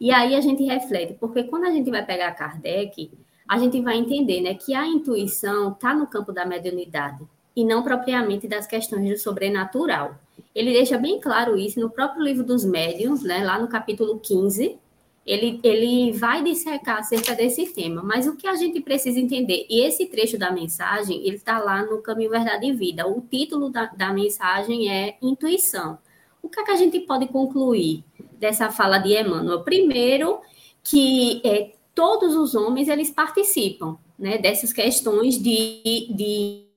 [0.00, 3.10] E aí a gente reflete, porque quando a gente vai pegar Kardec,
[3.48, 7.82] a gente vai entender né, que a intuição está no campo da mediunidade e não
[7.82, 10.18] propriamente das questões do sobrenatural.
[10.54, 14.78] Ele deixa bem claro isso no próprio livro dos médiuns, né, lá no capítulo 15,
[15.26, 19.80] ele, ele vai dissecar acerca desse tema, mas o que a gente precisa entender, e
[19.80, 23.86] esse trecho da mensagem, ele está lá no Caminho Verdade e Vida, o título da,
[23.86, 25.98] da mensagem é Intuição.
[26.40, 28.04] O que, é que a gente pode concluir
[28.38, 29.64] dessa fala de Emmanuel?
[29.64, 30.40] Primeiro,
[30.84, 36.68] que é, todos os homens, eles participam né, dessas questões de, de,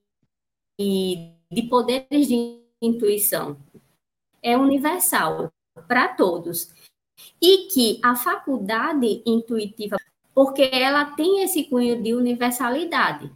[1.52, 3.58] de poderes de intuição.
[4.42, 5.52] É universal
[5.88, 6.74] para todos
[7.42, 9.98] e que a faculdade intuitiva,
[10.34, 13.32] porque ela tem esse cunho de universalidade,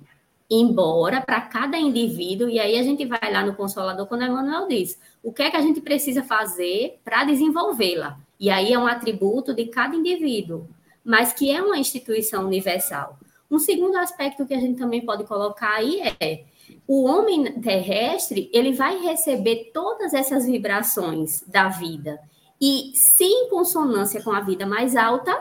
[0.49, 4.99] embora para cada indivíduo, e aí a gente vai lá no Consolador quando Emmanuel diz,
[5.23, 8.19] o que é que a gente precisa fazer para desenvolvê-la?
[8.39, 10.67] E aí é um atributo de cada indivíduo,
[11.03, 13.17] mas que é uma instituição universal.
[13.49, 16.43] Um segundo aspecto que a gente também pode colocar aí é
[16.87, 22.19] o homem terrestre, ele vai receber todas essas vibrações da vida
[22.65, 25.37] e se em consonância com a vida mais alta,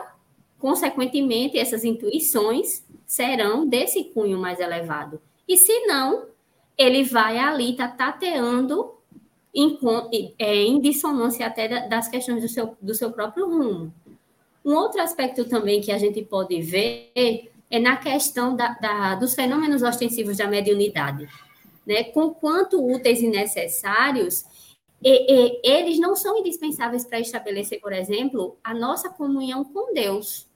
[0.59, 5.21] consequentemente, essas intuições serão desse cunho mais elevado.
[5.47, 6.25] E se não,
[6.77, 8.95] ele vai ali tá tateando
[9.55, 9.79] em,
[10.37, 13.93] é, em dissonância até das questões do seu, do seu próprio rumo.
[14.65, 19.33] Um outro aspecto também que a gente pode ver é na questão da, da, dos
[19.33, 21.29] fenômenos ostensivos da mediunidade.
[21.87, 22.03] Né?
[22.03, 24.43] Com quanto úteis e necessários,
[25.03, 30.47] e, e, eles não são indispensáveis para estabelecer, por exemplo, a nossa comunhão com Deus,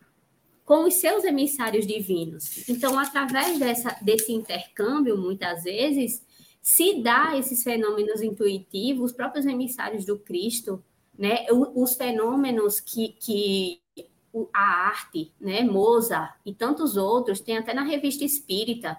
[0.64, 2.68] com os seus emissários divinos.
[2.70, 6.26] Então, através dessa, desse intercâmbio, muitas vezes,
[6.62, 10.84] se dá esses fenômenos intuitivos, os próprios emissários do Cristo,
[11.18, 11.46] né,
[11.76, 13.82] os fenômenos que, que
[14.54, 18.98] a arte, né, Mozart e tantos outros, tem até na revista Espírita,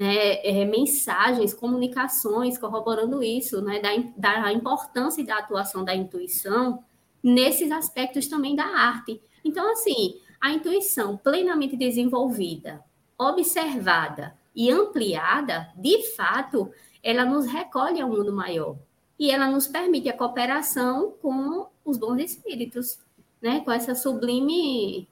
[0.00, 3.80] né, é, mensagens, comunicações corroborando isso, né,
[4.16, 6.82] da, da importância da atuação da intuição
[7.22, 9.20] nesses aspectos também da arte.
[9.44, 12.82] Então, assim, a intuição plenamente desenvolvida,
[13.18, 16.72] observada e ampliada, de fato,
[17.02, 18.78] ela nos recolhe ao mundo maior
[19.18, 22.98] e ela nos permite a cooperação com os bons espíritos,
[23.42, 25.06] né, com essa sublime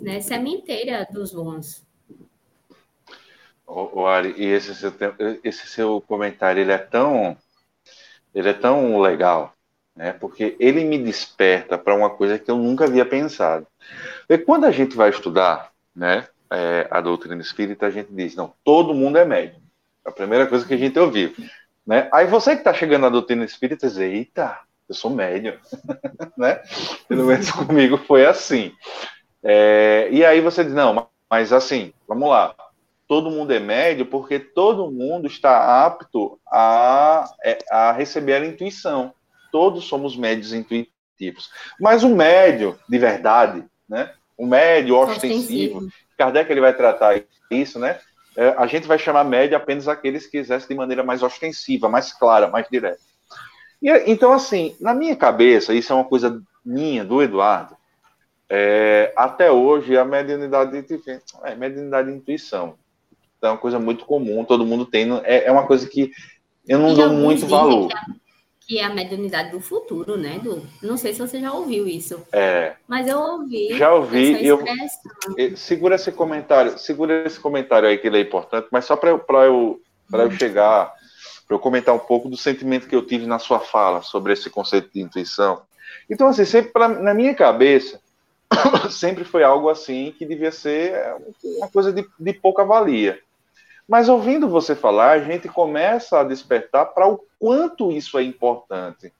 [0.00, 1.88] né, sementeira dos bons.
[3.70, 4.92] O, o Ari, e esse seu,
[5.44, 7.36] esse seu comentário, ele é tão,
[8.34, 9.54] ele é tão legal,
[9.94, 10.12] né?
[10.12, 13.64] Porque ele me desperta para uma coisa que eu nunca havia pensado.
[14.28, 18.52] E quando a gente vai estudar, né, é, a doutrina espírita, a gente diz, não,
[18.64, 19.62] todo mundo é médium.
[20.04, 21.32] É a primeira coisa que a gente ouviu,
[21.86, 22.08] né?
[22.12, 24.58] Aí você que está chegando na doutrina espírita diz, eita,
[24.88, 25.54] eu sou médium,
[26.36, 26.60] né?
[27.08, 28.72] Pelo menos comigo foi assim.
[29.44, 32.52] É, e aí você diz, não, mas assim, vamos lá,
[33.10, 39.12] todo mundo é médio porque todo mundo está apto a, é, a receber a intuição.
[39.50, 41.50] Todos somos médios intuitivos.
[41.80, 44.12] Mas o médio, de verdade, né?
[44.38, 47.98] o médio ostensivo, Kardec ele vai tratar isso, né?
[48.36, 52.12] É, a gente vai chamar médio apenas aqueles que exercem de maneira mais ostensiva, mais
[52.12, 53.00] clara, mais direta.
[53.82, 57.76] E, então, assim, na minha cabeça, isso é uma coisa minha, do Eduardo,
[58.48, 60.86] é, até hoje a mediunidade,
[61.42, 62.78] é, mediunidade de intuição
[63.42, 65.08] é uma coisa muito comum, todo mundo tem.
[65.24, 66.10] É, é uma coisa que
[66.66, 67.88] eu não e dou muito valor.
[67.88, 68.06] Que, a,
[68.60, 70.66] que é a mediunidade do futuro, né, Du?
[70.82, 72.22] Não sei se você já ouviu isso.
[72.32, 72.74] É.
[72.86, 73.76] Mas eu ouvi.
[73.76, 74.44] Já ouvi.
[74.44, 74.62] Eu,
[75.56, 79.24] segura esse comentário, segura esse comentário aí que ele é importante, mas só para eu,
[79.28, 79.80] eu,
[80.12, 80.94] eu chegar
[81.50, 84.48] para eu comentar um pouco do sentimento que eu tive na sua fala sobre esse
[84.48, 85.62] conceito de intuição.
[86.08, 88.00] Então, assim, sempre pra, na minha cabeça,
[88.88, 90.94] sempre foi algo assim que devia ser
[91.42, 93.18] uma coisa de, de pouca valia.
[93.90, 99.12] Mas ouvindo você falar, a gente começa a despertar para o quanto isso é importante.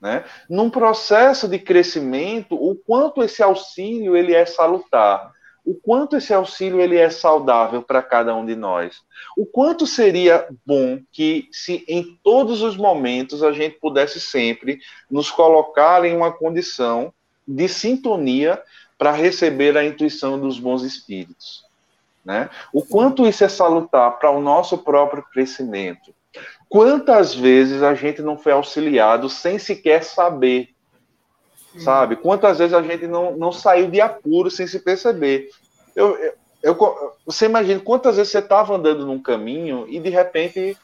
[0.00, 0.24] Né?
[0.48, 5.32] Num processo de crescimento, o quanto esse auxílio ele é salutar
[5.64, 9.00] o quanto esse auxílio ele é saudável para cada um de nós.
[9.36, 14.80] O quanto seria bom que, se em todos os momentos a gente pudesse sempre
[15.10, 17.12] nos colocar em uma condição
[17.46, 18.60] de sintonia
[18.98, 21.64] para receber a intuição dos bons espíritos.
[22.24, 22.48] Né?
[22.72, 26.14] O quanto isso é salutar para o nosso próprio crescimento.
[26.68, 30.72] Quantas vezes a gente não foi auxiliado sem sequer saber
[31.80, 32.16] sabe?
[32.16, 35.48] Quantas vezes a gente não, não saiu de apuro sem se perceber?
[35.94, 36.18] Eu,
[36.62, 36.76] eu,
[37.24, 40.76] você imagina quantas vezes você estava andando num caminho e de repente,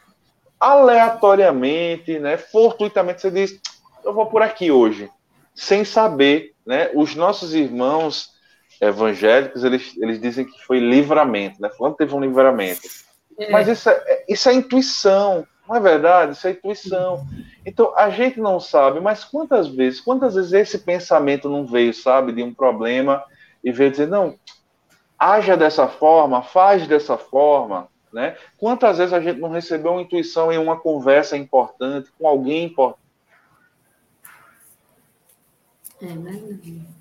[0.59, 3.61] aleatoriamente, né, fortuitamente, você diz:
[4.05, 5.11] Eu vou por aqui hoje,
[5.55, 6.55] sem saber.
[6.65, 6.91] Né?
[6.95, 8.37] Os nossos irmãos
[8.81, 11.69] evangélicos, eles, eles dizem que foi livramento, né?
[11.71, 12.83] Fulano teve um livramento.
[13.39, 13.51] É.
[13.51, 16.33] Mas isso é, isso é intuição, não é verdade?
[16.33, 17.27] Isso é intuição.
[17.65, 22.33] Então, a gente não sabe, mas quantas vezes, quantas vezes esse pensamento não veio, sabe,
[22.33, 23.23] de um problema
[23.63, 24.37] e veio dizer, não,
[25.19, 28.37] haja dessa forma, faz dessa forma, né?
[28.57, 33.03] Quantas vezes a gente não recebeu uma intuição em uma conversa importante com alguém importante?
[36.01, 36.98] É verdade.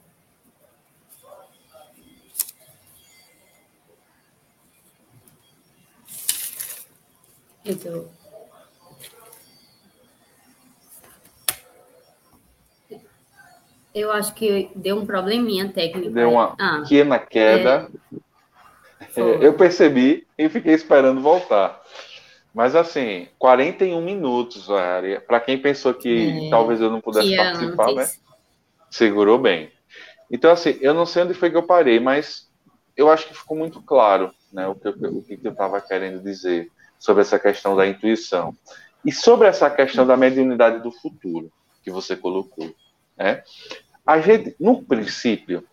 [7.68, 8.08] Então,
[13.98, 16.12] Eu acho que deu um probleminha técnico.
[16.12, 17.90] Deu uma ah, pequena queda.
[19.16, 21.82] É, é eu percebi e fiquei esperando voltar.
[22.54, 24.68] Mas assim, 41 minutos,
[25.26, 28.08] para quem pensou que é, talvez eu não pudesse participar, né?
[28.92, 29.72] Segurou bem.
[30.32, 32.48] Então, assim, eu não sei onde foi que eu parei, mas
[32.96, 36.70] eu acho que ficou muito claro né, o que, o que eu estava querendo dizer
[37.00, 38.56] sobre essa questão da intuição.
[39.06, 41.52] E sobre essa questão da mediunidade do futuro,
[41.84, 42.74] que você colocou.
[43.16, 43.44] Né?
[44.06, 45.64] A gente, no princípio,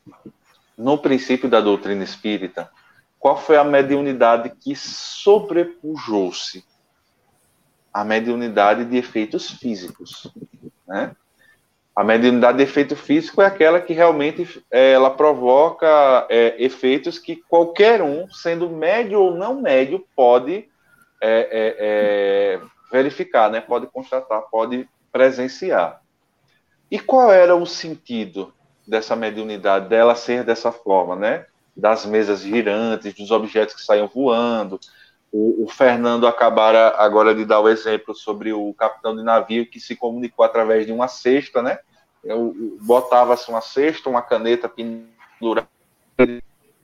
[0.77, 2.71] no princípio da doutrina espírita,
[3.19, 6.65] qual foi a mediunidade que sobrepujou-se?
[7.93, 10.31] A mediunidade de efeitos físicos,
[10.87, 11.15] né?
[11.97, 17.37] A mediunidade de efeito físico é aquela que realmente é, ela provoca é, efeitos que
[17.37, 20.69] qualquer um, sendo médio ou não médio, pode
[21.25, 22.61] é, é, é
[22.93, 23.61] verificar, né?
[23.61, 26.01] pode constatar, pode presenciar.
[26.91, 28.53] E qual era o sentido
[28.87, 31.47] dessa mediunidade, dela ser dessa forma, né?
[31.77, 34.79] Das mesas girantes, dos objetos que saíam voando.
[35.33, 39.81] O, o Fernando acabara agora de dar o exemplo sobre o capitão de navio que
[39.81, 41.79] se comunicou através de uma cesta, né?
[42.81, 45.69] Botava-se uma cesta, uma caneta pendurada,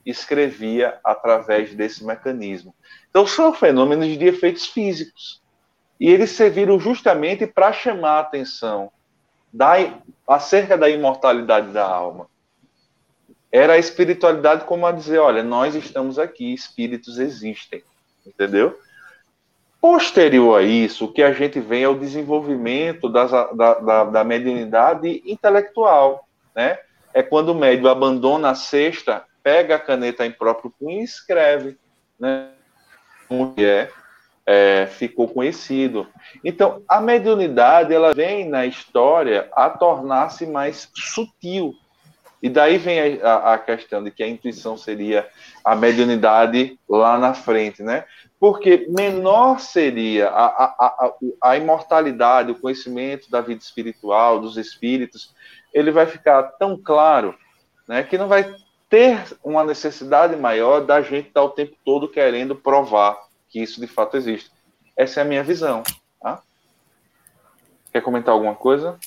[0.05, 2.73] escrevia através desse mecanismo.
[3.09, 5.41] Então, são fenômenos de efeitos físicos.
[5.99, 8.91] E eles serviram justamente para chamar a atenção
[9.53, 9.75] da,
[10.27, 12.27] acerca da imortalidade da alma.
[13.51, 17.83] Era a espiritualidade como a dizer, olha, nós estamos aqui, espíritos existem,
[18.25, 18.79] entendeu?
[19.81, 24.23] Posterior a isso, o que a gente vê é o desenvolvimento das, da, da, da
[24.23, 26.77] mediunidade intelectual, né?
[27.13, 31.77] É quando o médium abandona a cesta, pega a caneta em próprio punho e escreve,
[32.19, 32.49] né?
[33.27, 33.89] Como é
[34.87, 36.07] ficou conhecido.
[36.43, 41.73] Então, a mediunidade ela vem na história a tornar-se mais sutil.
[42.41, 45.27] E daí vem a, a, questão de que a intuição seria
[45.63, 48.03] a mediunidade lá na frente, né?
[48.39, 51.13] Porque menor seria a, a, a,
[51.43, 55.35] a imortalidade, o conhecimento da vida espiritual, dos espíritos,
[55.71, 57.37] ele vai ficar tão claro
[57.87, 58.51] né, que não vai
[58.91, 63.17] ter uma necessidade maior da gente estar o tempo todo querendo provar
[63.49, 64.51] que isso de fato existe.
[64.97, 65.81] Essa é a minha visão.
[66.19, 66.43] Tá?
[67.93, 68.99] Quer comentar alguma coisa?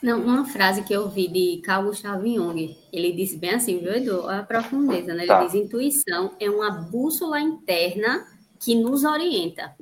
[0.00, 3.94] Não, uma frase que eu vi de Carl Gustav Jung, ele disse bem assim, viu,
[3.94, 4.28] Edu?
[4.28, 5.22] A profundeza, né?
[5.22, 5.44] Ele tá.
[5.44, 8.24] diz, intuição é uma bússola interna
[8.60, 9.74] que nos orienta.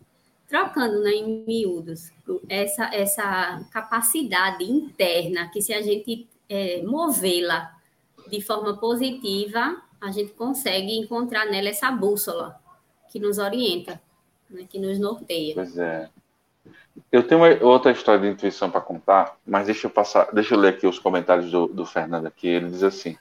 [0.48, 2.10] Trocando né, em miúdos,
[2.48, 7.81] essa, essa capacidade interna que se a gente é, movê-la
[8.32, 12.58] de forma positiva, a gente consegue encontrar nela essa bússola
[13.10, 14.00] que nos orienta,
[14.48, 15.54] né, que nos norteia.
[15.54, 16.08] Pois é.
[17.10, 20.58] Eu tenho uma, outra história de intuição para contar, mas deixa eu passar, deixa eu
[20.58, 22.48] ler aqui os comentários do, do Fernando aqui.
[22.48, 23.18] Ele diz assim: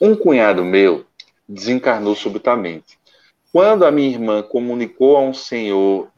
[0.00, 1.06] Um cunhado meu
[1.48, 2.98] desencarnou subitamente.
[3.52, 6.08] Quando a minha irmã comunicou a um senhor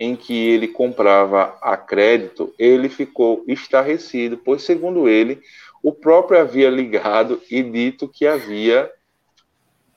[0.00, 5.42] em que ele comprava a crédito, ele ficou estarrecido, pois, segundo ele,
[5.82, 8.90] o próprio havia ligado e dito que havia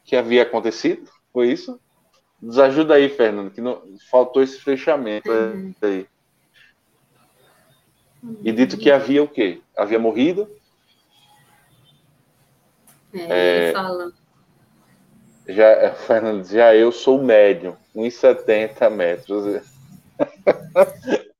[0.03, 1.09] que havia acontecido.
[1.31, 1.79] Foi isso?
[2.41, 5.73] Nos ajuda aí, Fernando, que não, faltou esse fechamento uhum.
[5.81, 6.07] aí.
[8.43, 9.61] E dito que havia o quê?
[9.75, 10.49] Havia morrido?
[13.13, 14.11] É, ele fala.
[15.47, 19.61] Já, Fernando, já eu sou médium, 1,70 metros.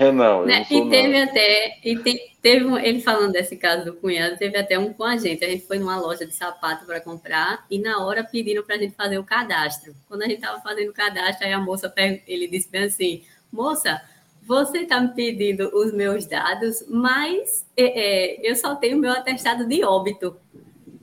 [0.00, 0.66] eu não, né?
[0.70, 1.24] e teve não.
[1.24, 5.04] até, e te, teve um, ele falando desse caso do cunhado, teve até um com
[5.04, 5.44] a gente.
[5.44, 8.78] A gente foi numa loja de sapato para comprar e na hora pediram para a
[8.78, 9.94] gente fazer o cadastro.
[10.08, 11.92] Quando a gente estava fazendo o cadastro, aí a moça
[12.26, 13.22] ele disse bem assim:
[13.52, 14.00] moça,
[14.42, 19.66] você está me pedindo os meus dados, mas é, é, eu só tenho meu atestado
[19.66, 20.36] de óbito.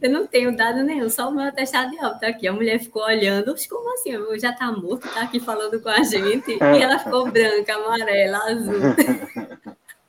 [0.01, 2.47] Eu não tenho dado nenhum, só o meu atestado de óbito aqui.
[2.47, 4.11] A mulher ficou olhando, como assim?
[4.11, 6.51] Eu já tá morto, tá aqui falando com a gente.
[6.51, 8.79] E ela ficou branca, amarela, azul.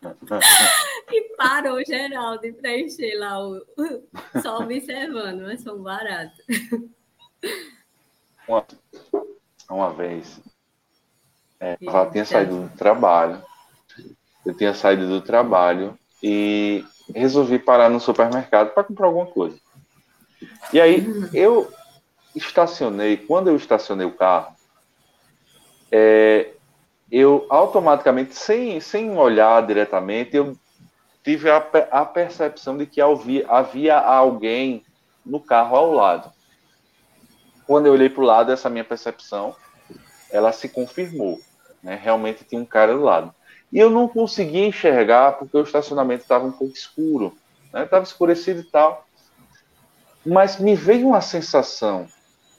[1.10, 3.60] e parou geral de preencher lá, o,
[4.42, 6.40] só observando, mas foi um barato.
[8.46, 8.66] Uma,
[9.68, 10.40] uma vez,
[11.58, 13.42] é, eu tinha saído do trabalho,
[14.46, 16.84] eu tinha saído do trabalho e
[17.14, 19.58] resolvi parar no supermercado para comprar alguma coisa.
[20.72, 21.70] E aí eu
[22.34, 24.54] estacionei, quando eu estacionei o carro,
[25.90, 26.50] é,
[27.10, 30.56] eu automaticamente, sem, sem olhar diretamente, eu
[31.24, 31.58] tive a,
[31.90, 34.84] a percepção de que havia, havia alguém
[35.24, 36.32] no carro ao lado.
[37.66, 39.54] Quando eu olhei para o lado, essa minha percepção,
[40.30, 41.40] ela se confirmou.
[41.82, 41.98] Né?
[42.00, 43.34] Realmente tinha um cara do lado.
[43.72, 47.36] E eu não conseguia enxergar porque o estacionamento estava um pouco escuro.
[47.66, 48.02] Estava né?
[48.02, 49.06] escurecido e tal.
[50.24, 52.06] Mas me veio uma sensação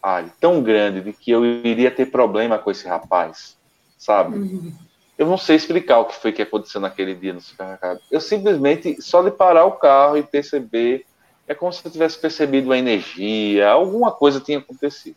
[0.01, 3.57] ai, tão grande de que eu iria ter problema com esse rapaz,
[3.97, 4.37] sabe?
[4.37, 4.73] Uhum.
[5.17, 7.99] Eu não sei explicar o que foi que aconteceu naquele dia no supermercado.
[8.09, 11.05] Eu simplesmente, só de parar o carro e perceber,
[11.47, 15.15] é como se eu tivesse percebido a energia, alguma coisa tinha acontecido.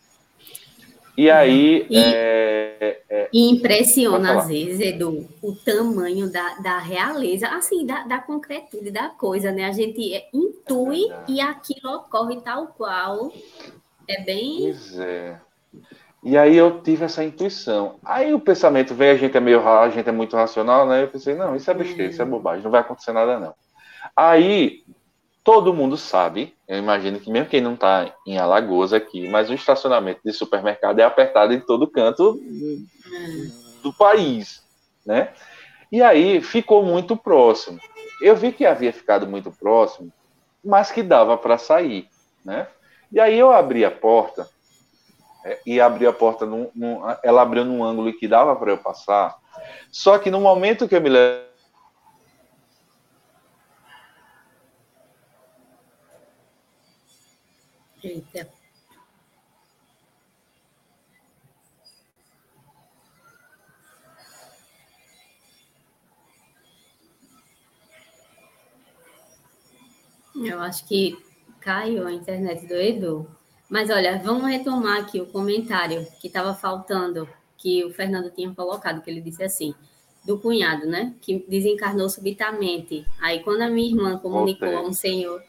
[1.17, 1.35] E uhum.
[1.35, 1.87] aí.
[1.89, 8.03] E, é, é, e impressiona, às vezes, Edu, o tamanho da, da realeza, assim, da,
[8.03, 9.65] da concretude da coisa, né?
[9.65, 13.31] A gente é, intui é e aquilo ocorre tal qual.
[14.07, 14.63] É bem.
[14.63, 15.39] Pois é.
[16.23, 17.99] E aí eu tive essa intuição.
[18.03, 21.03] Aí o pensamento veio, a gente é meio a gente é muito racional, né?
[21.03, 23.53] Eu pensei, não, isso é besteira, isso é bobagem, não vai acontecer nada, não.
[24.15, 24.83] Aí
[25.45, 29.53] todo mundo sabe, eu imagino que mesmo quem não está em Alagoas aqui, mas o
[29.53, 32.41] estacionamento de supermercado é apertado em todo canto
[33.83, 34.63] do país,
[35.05, 35.31] né?
[35.91, 37.79] E aí ficou muito próximo.
[38.19, 40.11] Eu vi que havia ficado muito próximo,
[40.63, 42.09] mas que dava para sair,
[42.43, 42.67] né?
[43.11, 44.49] E aí eu abri a porta
[45.45, 48.79] é, e abri a porta, num, num, ela abriu num ângulo que dava para eu
[48.79, 49.35] passar.
[49.91, 51.09] Só que no momento que eu me
[58.05, 58.47] Eita.
[70.35, 71.17] Eu acho que
[71.59, 73.27] caiu a internet do Edu.
[73.67, 77.27] Mas olha, vamos retomar aqui o comentário que estava faltando,
[77.57, 79.73] que o Fernando tinha colocado, que ele disse assim,
[80.23, 81.15] do cunhado, né?
[81.21, 83.03] Que desencarnou subitamente.
[83.19, 85.41] Aí quando a minha irmã comunicou a um senhor.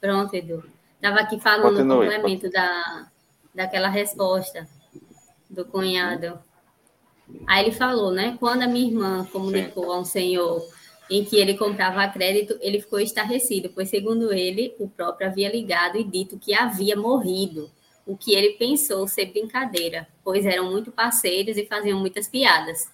[0.00, 0.62] Pronto, Edu.
[1.04, 2.08] Estava aqui falando Continue.
[2.08, 3.10] o complemento da,
[3.54, 4.66] daquela resposta
[5.50, 6.38] do cunhado.
[7.46, 8.38] Aí ele falou, né?
[8.40, 9.90] Quando a minha irmã comunicou Sim.
[9.90, 10.66] a um senhor
[11.10, 15.98] em que ele comprava crédito, ele ficou estarrecido, pois, segundo ele, o próprio havia ligado
[15.98, 17.70] e dito que havia morrido,
[18.06, 22.90] o que ele pensou ser brincadeira, pois eram muito parceiros e faziam muitas piadas.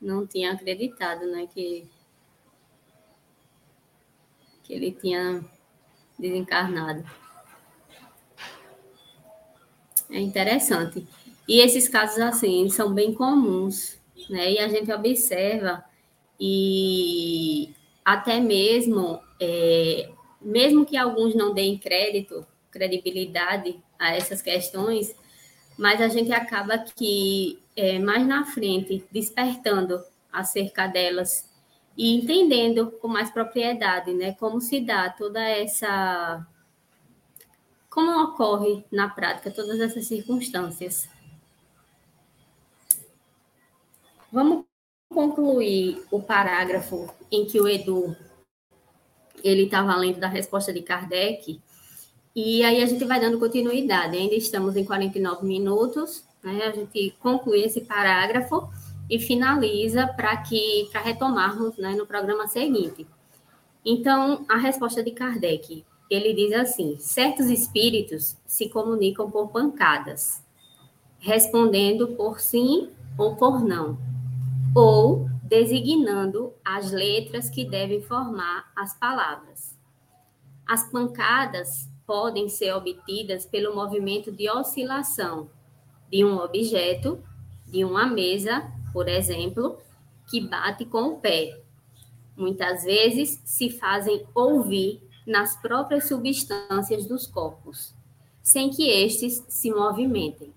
[0.00, 1.86] Não tinha acreditado, né, que,
[4.62, 5.44] que ele tinha
[6.20, 7.04] desencarnado.
[10.10, 11.06] É interessante.
[11.48, 13.98] E esses casos, assim, são bem comuns,
[14.28, 14.52] né?
[14.52, 15.84] E a gente observa
[16.38, 20.08] e até mesmo, é,
[20.40, 25.14] mesmo que alguns não deem crédito, credibilidade a essas questões,
[25.76, 30.02] mas a gente acaba que é, mais na frente despertando
[30.32, 31.49] acerca delas
[32.00, 36.46] e entendendo com mais propriedade, né, como se dá toda essa
[37.90, 41.06] como ocorre na prática todas essas circunstâncias.
[44.32, 44.64] Vamos
[45.12, 48.16] concluir o parágrafo em que o Edu
[49.44, 51.60] ele estava lendo da resposta de Kardec,
[52.34, 54.16] e aí a gente vai dando continuidade.
[54.16, 56.64] Ainda estamos em 49 minutos, né?
[56.64, 58.70] A gente conclui esse parágrafo
[59.10, 63.06] e finaliza para que para retomarmos né, no programa seguinte.
[63.84, 70.42] Então, a resposta de Kardec, ele diz assim: certos espíritos se comunicam por pancadas,
[71.18, 73.98] respondendo por sim ou por não,
[74.74, 79.76] ou designando as letras que devem formar as palavras.
[80.64, 85.50] As pancadas podem ser obtidas pelo movimento de oscilação
[86.10, 87.22] de um objeto,
[87.66, 89.78] de uma mesa, por exemplo,
[90.28, 91.60] que bate com o pé.
[92.36, 97.94] Muitas vezes se fazem ouvir nas próprias substâncias dos corpos,
[98.42, 100.52] sem que estes se movimentem.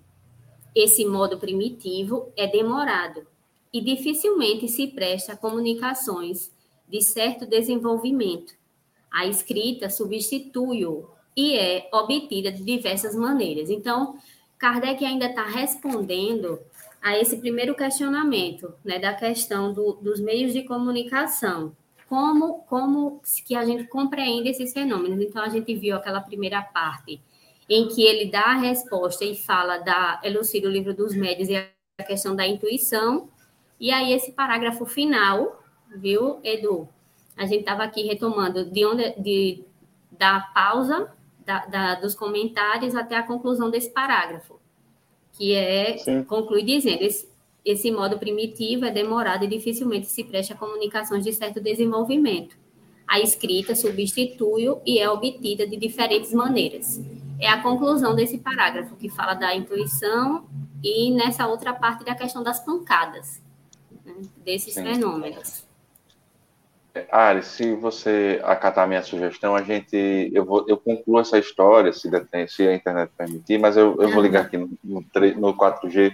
[0.74, 3.26] Esse modo primitivo é demorado
[3.72, 6.50] e dificilmente se presta a comunicações
[6.88, 8.54] de certo desenvolvimento.
[9.10, 13.70] A escrita substitui-o e é obtida de diversas maneiras.
[13.70, 14.16] Então,
[14.58, 16.58] Kardec ainda está respondendo
[17.04, 21.76] a esse primeiro questionamento, né, da questão do, dos meios de comunicação.
[22.08, 25.20] Como, como que a gente compreende esses fenômenos?
[25.20, 27.20] Então, a gente viu aquela primeira parte
[27.68, 31.56] em que ele dá a resposta e fala da elucida o livro dos médios e
[31.56, 33.28] a questão da intuição,
[33.78, 35.62] e aí, esse parágrafo final,
[35.94, 36.88] viu, Edu?
[37.36, 39.64] A gente estava aqui retomando de onde, de,
[40.10, 41.12] da pausa
[41.44, 44.58] da, da, dos comentários até a conclusão desse parágrafo,
[45.36, 46.24] que é, Sim.
[46.24, 47.28] conclui dizendo, esse,
[47.64, 52.56] esse modo primitivo é demorado e dificilmente se presta a comunicações de certo desenvolvimento.
[53.06, 57.00] A escrita substitui-o e é obtida de diferentes maneiras.
[57.38, 60.46] É a conclusão desse parágrafo, que fala da intuição
[60.82, 63.42] e nessa outra parte da questão das pancadas
[64.04, 64.14] né,
[64.44, 64.84] desses Sim.
[64.84, 65.63] fenômenos.
[67.10, 71.92] Ari, se você acatar a minha sugestão, a gente, eu, vou, eu concluo essa história,
[71.92, 72.08] se,
[72.48, 75.04] se a internet permitir, mas eu, eu vou ligar aqui no, no,
[75.36, 76.12] no 4G,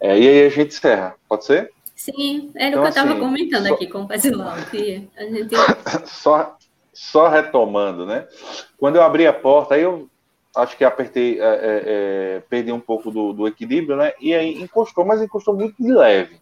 [0.00, 1.72] é, e aí a gente encerra, pode ser?
[1.96, 5.08] Sim, era então, o que eu estava assim, comentando só, aqui com o pessoal, que
[5.16, 5.54] a gente...
[6.06, 6.56] só,
[6.92, 8.28] só retomando, né?
[8.76, 10.08] Quando eu abri a porta, aí eu
[10.54, 14.12] acho que apertei, é, é, é, perdi um pouco do, do equilíbrio, né?
[14.20, 16.36] E aí encostou, mas encostou muito de leve.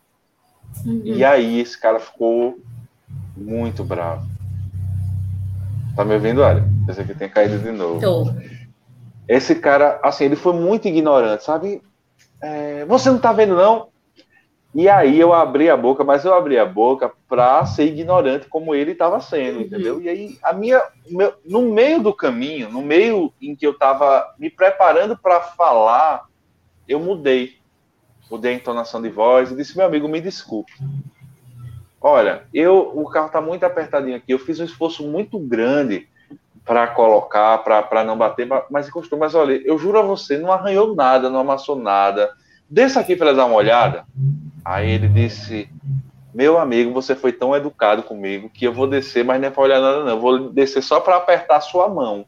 [0.85, 1.03] Uhum.
[1.05, 2.59] E aí esse cara ficou
[3.37, 4.27] muito bravo.
[5.95, 6.63] Tá me ouvindo, Ari?
[6.87, 8.01] Pensei que tem caído de novo.
[8.01, 8.35] Tô.
[9.29, 11.83] Esse cara, assim, ele foi muito ignorante, sabe?
[12.41, 13.89] É, você não tá vendo, não?
[14.75, 18.75] E aí eu abri a boca, mas eu abri a boca para ser ignorante como
[18.75, 19.63] ele estava sendo, uhum.
[19.63, 20.03] entendeu?
[20.03, 24.35] E aí a minha, meu, no meio do caminho, no meio em que eu estava
[24.39, 26.27] me preparando para falar,
[26.87, 27.57] eu mudei
[28.31, 30.73] mudei a entonação de voz e disse: Meu amigo, me desculpe.
[32.09, 34.33] Olha, eu, o carro está muito apertadinho aqui.
[34.33, 36.07] Eu fiz um esforço muito grande
[36.65, 39.19] para colocar, para não bater, mas encostou.
[39.19, 42.31] Mas olha, eu juro a você, não arranhou nada, não amassou nada.
[42.71, 44.05] Desça aqui para dar uma olhada.
[44.65, 45.69] Aí ele disse:
[46.33, 49.65] Meu amigo, você foi tão educado comigo que eu vou descer, mas não é para
[49.65, 50.11] olhar nada, não.
[50.11, 52.25] Eu vou descer só para apertar a sua mão.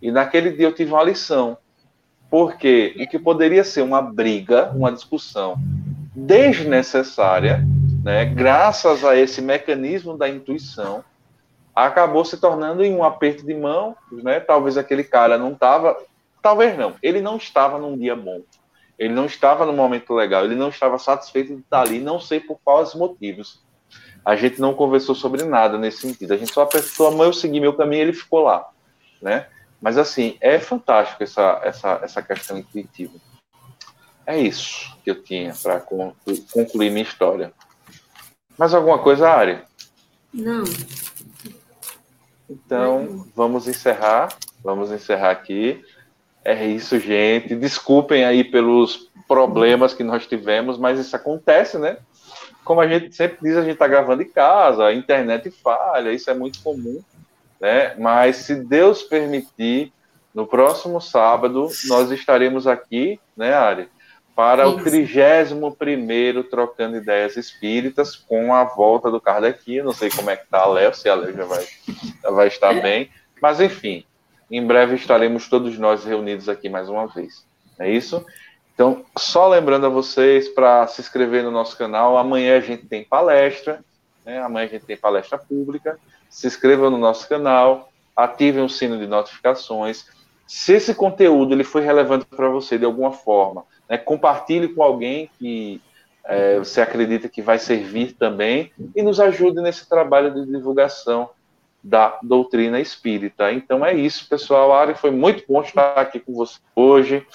[0.00, 1.58] E naquele dia eu tive uma lição.
[2.30, 5.56] Porque o que poderia ser uma briga, uma discussão
[6.16, 7.62] desnecessária,
[8.04, 11.02] né, graças a esse mecanismo da intuição,
[11.74, 14.40] acabou se tornando em um aperto de mão, né?
[14.40, 15.96] Talvez aquele cara não estava,
[16.42, 18.42] talvez não, ele não estava num dia bom,
[18.98, 22.38] ele não estava num momento legal, ele não estava satisfeito de estar ali, não sei
[22.38, 23.64] por quais motivos.
[24.22, 27.32] A gente não conversou sobre nada nesse sentido, a gente só apertou a mão, eu
[27.32, 28.68] segui meu caminho, ele ficou lá,
[29.20, 29.46] né?
[29.80, 33.14] Mas, assim, é fantástico essa, essa, essa questão intuitiva.
[34.26, 37.52] É isso que eu tinha para concluir minha história.
[38.58, 39.58] Mais alguma coisa, Ari?
[40.32, 40.64] Não.
[42.48, 44.28] Então, vamos encerrar.
[44.62, 45.82] Vamos encerrar aqui.
[46.44, 47.54] É isso, gente.
[47.54, 51.96] Desculpem aí pelos problemas que nós tivemos, mas isso acontece, né?
[52.64, 56.30] Como a gente sempre diz, a gente está gravando em casa, a internet falha, isso
[56.30, 57.02] é muito comum
[57.64, 57.94] né?
[57.98, 59.90] Mas se Deus permitir,
[60.34, 63.88] no próximo sábado nós estaremos aqui, né, Ari,
[64.34, 64.76] para Isso.
[64.76, 69.82] o 31 Trocando Ideias Espíritas, com a volta do Kardec.
[69.82, 71.66] Não sei como é que está a Léo, se a Léo já vai,
[72.22, 73.10] já vai estar bem.
[73.40, 74.04] Mas, enfim,
[74.50, 77.44] em breve estaremos todos nós reunidos aqui mais uma vez.
[77.78, 78.24] É isso?
[78.74, 82.18] Então, só lembrando a vocês para se inscrever no nosso canal.
[82.18, 83.84] Amanhã a gente tem palestra,
[84.24, 84.40] né?
[84.40, 85.98] amanhã a gente tem palestra pública
[86.34, 90.06] se inscrevam no nosso canal, ativem o sino de notificações.
[90.46, 95.30] Se esse conteúdo ele foi relevante para você de alguma forma, né, compartilhe com alguém
[95.38, 95.80] que
[96.24, 101.30] é, você acredita que vai servir também e nos ajude nesse trabalho de divulgação
[101.82, 103.52] da doutrina espírita.
[103.52, 104.72] Então é isso, pessoal.
[104.72, 107.26] Ari, foi muito bom estar aqui com você hoje.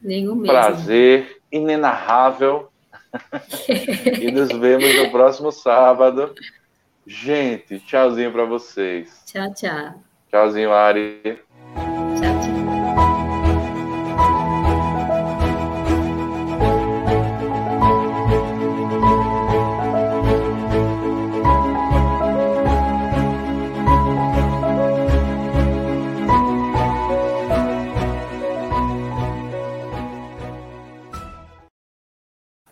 [0.00, 0.48] Nenhum mesmo.
[0.48, 2.68] Prazer inenarrável.
[4.20, 6.34] e nos vemos no próximo sábado.
[7.06, 9.22] Gente, tchauzinho para vocês.
[9.26, 9.94] Tchau, tchau.
[10.28, 11.40] Tchauzinho, Ari.